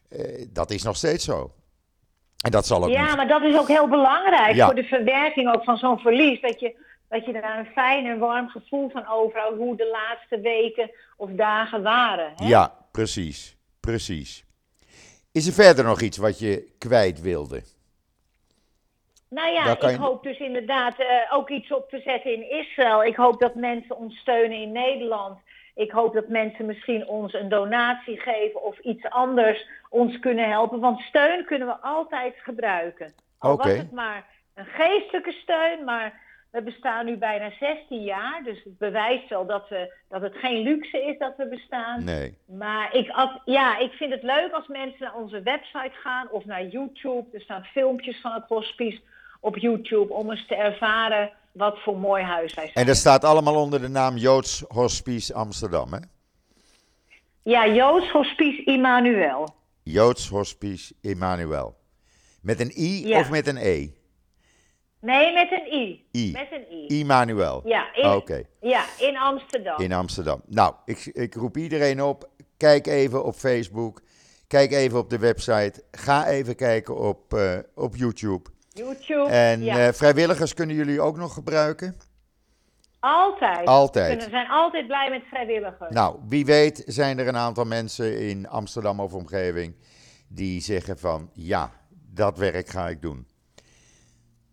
eh, 0.10 0.48
dat 0.50 0.72
is 0.72 0.84
nog 0.84 0.96
steeds 0.96 1.26
zo. 1.26 1.52
En 2.44 2.52
dat 2.52 2.66
zal 2.66 2.84
ook 2.84 2.90
Ja, 2.90 3.06
niet. 3.08 3.16
maar 3.16 3.28
dat 3.28 3.42
is 3.44 3.58
ook 3.58 3.68
heel 3.68 3.88
belangrijk 3.90 4.56
Ja. 4.56 4.66
voor 4.66 4.76
de 4.76 4.84
verwerking 4.84 5.54
ook 5.56 5.64
van 5.64 5.78
zo'n 5.78 6.00
verlies. 6.00 6.42
Dat 6.42 6.60
je, 6.60 6.76
dat 7.10 7.26
je 7.26 7.32
daar 7.34 7.60
een 7.60 7.66
fijn 7.74 8.06
en 8.06 8.20
warm 8.20 8.50
gevoel 8.50 8.90
van 8.90 9.08
overhoudt 9.08 9.58
hoe 9.58 9.76
de 9.78 9.90
laatste 9.92 10.40
weken 10.40 10.92
of 11.18 11.30
dagen 11.32 11.82
waren. 11.84 12.34
Hè? 12.36 12.48
Ja, 12.48 12.76
precies. 12.92 13.58
Precies. 13.80 14.46
Is 15.32 15.48
er 15.48 15.54
verder 15.54 15.86
nog 15.86 16.02
iets 16.02 16.18
wat 16.18 16.40
je 16.40 16.74
kwijt 16.78 17.22
wilde? 17.22 17.64
Nou 19.34 19.52
ja, 19.54 19.72
ik 19.72 19.82
je- 19.82 19.98
hoop 19.98 20.24
dus 20.24 20.38
inderdaad 20.40 21.00
eh, 21.00 21.08
ook 21.34 21.50
iets 21.50 21.72
op 21.72 21.90
te 21.90 22.02
zetten 22.06 22.34
in 22.34 22.50
Israël. 22.50 23.04
Ik 23.04 23.16
hoop 23.16 23.40
dat 23.40 23.56
mensen 23.56 23.98
ons 23.98 24.18
steunen 24.18 24.58
in 24.58 24.72
Nederland. 24.72 25.40
Ik 25.76 25.92
hoop 25.92 26.14
dat 26.14 26.28
mensen 26.28 26.66
misschien 26.66 27.08
ons 27.08 27.34
een 27.34 27.50
donatie 27.50 28.20
geven 28.20 28.64
of 28.64 28.80
iets 28.80 29.10
anders 29.10 29.68
ons 29.90 30.20
kunnen 30.20 30.50
helpen. 30.50 30.80
Want 30.80 31.00
steun 31.00 31.46
kunnen 31.46 31.68
we 31.68 31.78
altijd 31.82 32.34
gebruiken. 32.38 33.14
Al 33.40 33.58
was 33.58 33.68
het 33.68 33.92
maar 33.92 34.26
een 34.56 34.66
geestelijke 34.66 35.32
steun, 35.32 35.84
maar 35.84 36.22
we 36.52 36.62
bestaan 36.62 37.06
nu 37.06 37.18
bijna 37.18 37.52
16 37.60 38.04
jaar. 38.04 38.42
Dus 38.44 38.64
het 38.64 38.78
bewijst 38.78 39.30
wel 39.30 39.46
dat, 39.46 39.70
we, 39.70 39.94
dat 40.10 40.22
het 40.22 40.36
geen 40.36 40.62
luxe 40.64 41.04
is 41.04 41.18
dat 41.18 41.34
we 41.38 41.48
bestaan. 41.48 42.04
Nee. 42.04 42.38
Maar 42.46 42.96
ik, 42.96 43.12
ja, 43.46 43.78
ik 43.78 43.92
vind 43.92 44.12
het 44.12 44.24
leuk 44.24 44.52
als 44.52 44.68
mensen 44.68 45.00
naar 45.00 45.16
onze 45.16 45.42
website 45.42 45.92
gaan 45.94 46.30
of 46.32 46.46
naar 46.46 46.66
YouTube. 46.66 47.26
Er 47.34 47.42
staan 47.42 47.64
filmpjes 47.64 48.22
van 48.22 48.32
het 48.32 48.46
hospice 48.48 49.02
op 49.44 49.58
YouTube 49.58 50.14
om 50.14 50.32
eens 50.32 50.48
te 50.48 50.56
ervaren 50.56 51.32
wat 51.52 51.80
voor 51.80 51.98
mooi 51.98 52.24
huis 52.24 52.54
wij 52.54 52.64
zijn. 52.64 52.76
En 52.76 52.86
dat 52.86 52.96
staat 52.96 53.24
allemaal 53.24 53.56
onder 53.56 53.82
de 53.82 53.88
naam 53.88 54.18
Joods 54.18 54.64
Hospice 54.68 55.34
Amsterdam, 55.34 55.94
hè? 55.94 56.00
Ja, 57.42 57.68
Joods 57.68 58.10
Hospice 58.12 58.64
Immanuel. 58.64 59.56
Joods 59.84 60.30
Hospice 60.30 60.94
Emmanuel. 61.02 61.76
Met 62.42 62.60
een 62.60 62.72
I 62.78 63.08
Ja. 63.08 63.20
of 63.20 63.30
met 63.30 63.48
een 63.48 63.58
E? 63.58 63.90
Nee, 65.00 65.34
met 65.34 65.52
een 65.52 65.74
I. 65.74 66.06
I. 66.12 66.32
Met 66.32 66.48
een 66.52 66.66
I. 66.92 67.00
Immanuel. 67.00 67.62
Ja, 67.66 67.94
in, 67.96 68.10
Oké, 68.10 68.44
ja, 68.62 68.86
in 69.00 69.18
Amsterdam. 69.18 69.80
in 69.82 69.94
Amsterdam. 69.94 70.42
Nou, 70.46 70.74
ik, 70.86 71.06
ik 71.06 71.36
roep 71.36 71.58
iedereen 71.58 72.02
op. 72.04 72.30
Kijk 72.58 72.88
even 72.88 73.24
op 73.26 73.36
Facebook. 73.36 74.02
Kijk 74.48 74.72
even 74.72 75.00
op 75.00 75.10
de 75.10 75.18
website. 75.20 75.84
Ga 75.92 76.28
even 76.28 76.56
kijken 76.56 76.98
op, 76.98 77.34
eh, 77.34 77.58
op 77.76 77.96
YouTube. 77.96 78.50
YouTube. 78.74 79.30
En 79.30 79.64
ja. 79.64 79.88
eh, 79.88 79.94
vrijwilligers 79.94 80.54
kunnen 80.54 80.76
jullie 80.76 81.02
ook 81.02 81.18
nog 81.18 81.34
gebruiken? 81.34 81.96
altijd. 83.00 83.68
altijd. 83.68 84.24
We 84.24 84.30
zijn 84.30 84.50
altijd 84.50 84.88
blij 84.88 85.10
met 85.10 85.22
vrijwilligers. 85.30 85.90
Nou, 85.94 86.20
wie 86.28 86.46
weet 86.46 86.84
zijn 86.86 87.20
er 87.20 87.28
een 87.28 87.38
aantal 87.38 87.66
mensen 87.66 88.20
in 88.20 88.48
Amsterdam 88.48 89.00
of 89.00 89.14
omgeving 89.14 89.76
die 90.28 90.62
zeggen 90.62 91.00
van 91.00 91.30
ja, 91.34 91.72
dat 92.14 92.38
werk 92.38 92.68
ga 92.68 92.88
ik 92.88 93.02
doen. 93.02 93.28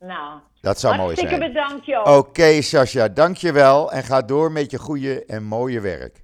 Nou, 0.00 0.40
Dat 0.60 0.80
zou 0.80 0.96
mooi 0.96 1.06
hartstikke 1.06 1.36
zijn. 1.36 1.52
bedankt 1.52 1.86
Joop. 1.86 2.06
Oké, 2.06 2.62
Sascha, 2.62 3.08
dankjewel 3.08 3.92
en 3.92 4.02
ga 4.02 4.22
door 4.22 4.52
met 4.52 4.70
je 4.70 4.78
goede 4.78 5.24
en 5.24 5.42
mooie 5.44 5.80
werk. 5.80 6.22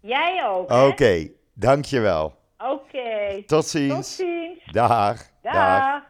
Jij 0.00 0.46
ook? 0.46 0.70
Oké, 0.72 1.28
dankjewel. 1.54 2.34
Oké. 2.58 3.34
Tot 3.36 3.46
Tot 3.46 3.66
ziens. 3.66 4.16
ziens. 4.16 4.64
Dag. 4.72 5.16
Dag. 5.42 5.52
Dag. 5.52 6.02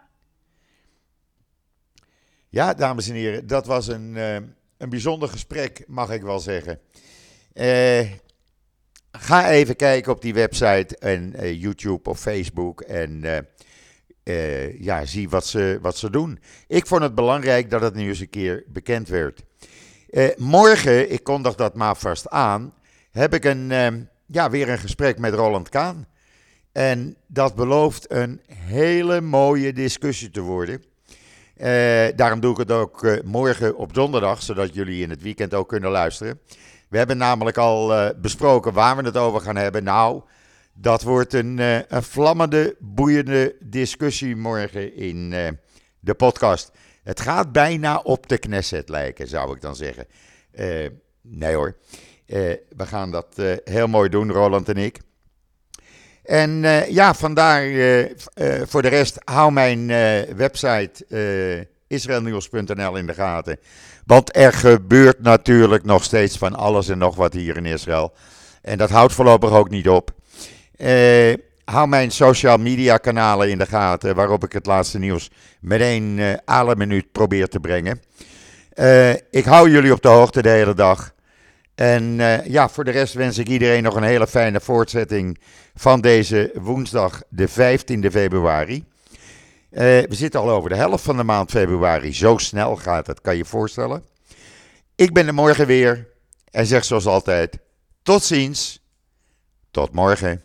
Ja, 2.50 2.74
dames 2.74 3.08
en 3.08 3.14
heren, 3.14 3.46
dat 3.46 3.66
was 3.66 3.86
een, 3.88 4.16
eh, 4.16 4.34
een 4.78 4.88
bijzonder 4.88 5.28
gesprek, 5.28 5.84
mag 5.86 6.10
ik 6.10 6.22
wel 6.22 6.40
zeggen. 6.40 6.80
Eh, 7.52 8.06
ga 9.12 9.50
even 9.50 9.76
kijken 9.76 10.12
op 10.12 10.22
die 10.22 10.34
website 10.34 10.96
en 10.98 11.34
eh, 11.34 11.60
YouTube 11.60 12.10
of 12.10 12.20
Facebook 12.20 12.80
en 12.80 13.24
ja, 14.78 15.04
zie 15.04 15.28
wat 15.28 15.46
ze, 15.46 15.78
wat 15.82 15.96
ze 15.96 16.10
doen. 16.10 16.38
Ik 16.66 16.86
vond 16.86 17.02
het 17.02 17.14
belangrijk 17.14 17.70
dat 17.70 17.80
het 17.80 17.94
nu 17.94 18.08
eens 18.08 18.20
een 18.20 18.30
keer 18.30 18.64
bekend 18.68 19.08
werd. 19.08 19.44
Morgen, 20.36 21.12
ik 21.12 21.22
kondig 21.22 21.54
dat 21.54 21.74
maar 21.74 21.96
vast 21.96 22.28
aan, 22.28 22.74
heb 23.10 23.34
ik 23.34 23.44
een, 23.44 23.68
ja, 24.26 24.50
weer 24.50 24.68
een 24.68 24.78
gesprek 24.78 25.18
met 25.18 25.34
Roland 25.34 25.68
Kaan. 25.68 26.06
En 26.72 27.16
dat 27.26 27.54
belooft 27.54 28.12
een 28.12 28.40
hele 28.46 29.20
mooie 29.20 29.72
discussie 29.72 30.30
te 30.30 30.40
worden. 30.40 30.82
Eh, 31.58 32.16
daarom 32.16 32.40
doe 32.40 32.52
ik 32.52 32.58
het 32.58 32.70
ook 32.70 33.04
eh, 33.04 33.22
morgen 33.24 33.76
op 33.76 33.94
donderdag, 33.94 34.42
zodat 34.42 34.74
jullie 34.74 35.02
in 35.02 35.10
het 35.10 35.22
weekend 35.22 35.54
ook 35.54 35.68
kunnen 35.68 35.90
luisteren. 35.90 36.40
We 36.88 36.98
hebben 36.98 37.16
namelijk 37.16 37.56
al 37.56 37.94
eh, 37.94 38.08
besproken 38.20 38.72
waar 38.72 38.96
we 38.96 39.02
het 39.02 39.16
over 39.16 39.40
gaan 39.40 39.56
hebben. 39.56 39.84
Nou, 39.84 40.22
dat 40.74 41.02
wordt 41.02 41.32
een, 41.32 41.58
een 41.88 42.02
vlammende, 42.02 42.76
boeiende 42.78 43.56
discussie 43.60 44.36
morgen 44.36 44.96
in 44.96 45.30
de 46.00 46.14
podcast. 46.14 46.72
Het 47.02 47.20
gaat 47.20 47.52
bijna 47.52 47.98
op 47.98 48.28
de 48.28 48.38
Knesset 48.38 48.88
lijken, 48.88 49.28
zou 49.28 49.54
ik 49.54 49.60
dan 49.60 49.76
zeggen. 49.76 50.06
Nee 51.22 51.54
hoor, 51.54 51.76
we 52.26 52.86
gaan 52.86 53.10
dat 53.10 53.42
heel 53.64 53.86
mooi 53.86 54.08
doen, 54.08 54.32
Roland 54.32 54.68
en 54.68 54.76
ik. 54.76 55.00
En 56.28 56.64
eh, 56.64 56.88
ja, 56.88 57.14
vandaar 57.14 57.62
eh, 57.62 58.00
eh, 58.00 58.10
voor 58.66 58.82
de 58.82 58.88
rest, 58.88 59.18
hou 59.24 59.52
mijn 59.52 59.86
website 60.36 61.04
israelnieuws.nl 61.86 62.96
in 62.96 63.06
de 63.06 63.14
gaten. 63.14 63.58
Want 64.06 64.36
er 64.36 64.52
gebeurt 64.52 65.22
natuurlijk 65.22 65.84
nog 65.84 66.04
steeds 66.04 66.38
van 66.38 66.54
alles 66.54 66.88
en 66.88 66.98
nog 66.98 67.16
wat 67.16 67.32
hier 67.32 67.56
in 67.56 67.66
Israël. 67.66 68.12
En 68.62 68.78
dat 68.78 68.90
houdt 68.90 69.12
voorlopig 69.12 69.50
ook 69.50 69.70
niet 69.70 69.88
op. 69.88 70.10
Hou 71.64 71.88
mijn 71.88 72.10
social 72.10 72.56
media 72.56 72.96
kanalen 72.96 73.50
in 73.50 73.58
de 73.58 73.66
gaten, 73.66 74.14
waarop 74.14 74.44
ik 74.44 74.52
het 74.52 74.66
laatste 74.66 74.98
nieuws 74.98 75.30
meteen 75.60 76.18
eh 76.18 76.34
alle 76.44 77.02
probeer 77.12 77.48
te 77.48 77.60
brengen. 77.60 78.02
Ik 79.30 79.44
hou 79.44 79.70
jullie 79.70 79.92
op 79.92 80.02
de 80.02 80.08
hoogte 80.08 80.42
de 80.42 80.48
hele 80.48 80.74
dag. 80.74 81.12
En 81.78 82.20
eh, 82.20 82.46
ja, 82.46 82.68
voor 82.68 82.84
de 82.84 82.90
rest 82.90 83.14
wens 83.14 83.38
ik 83.38 83.48
iedereen 83.48 83.82
nog 83.82 83.94
een 83.94 84.02
hele 84.02 84.26
fijne 84.26 84.60
voortzetting 84.60 85.38
van 85.74 86.00
deze 86.00 86.50
woensdag, 86.54 87.22
de 87.28 87.48
15e 87.48 88.10
februari. 88.10 88.84
Eh, 89.70 89.82
we 89.82 90.14
zitten 90.14 90.40
al 90.40 90.50
over 90.50 90.68
de 90.70 90.76
helft 90.76 91.04
van 91.04 91.16
de 91.16 91.22
maand 91.22 91.50
februari. 91.50 92.14
Zo 92.14 92.36
snel 92.36 92.76
gaat 92.76 93.06
het, 93.06 93.20
kan 93.20 93.32
je 93.32 93.38
je 93.38 93.44
voorstellen. 93.44 94.04
Ik 94.94 95.12
ben 95.12 95.26
er 95.26 95.34
morgen 95.34 95.66
weer 95.66 96.08
en 96.50 96.66
zeg 96.66 96.84
zoals 96.84 97.06
altijd: 97.06 97.58
tot 98.02 98.22
ziens. 98.22 98.86
Tot 99.70 99.92
morgen. 99.92 100.42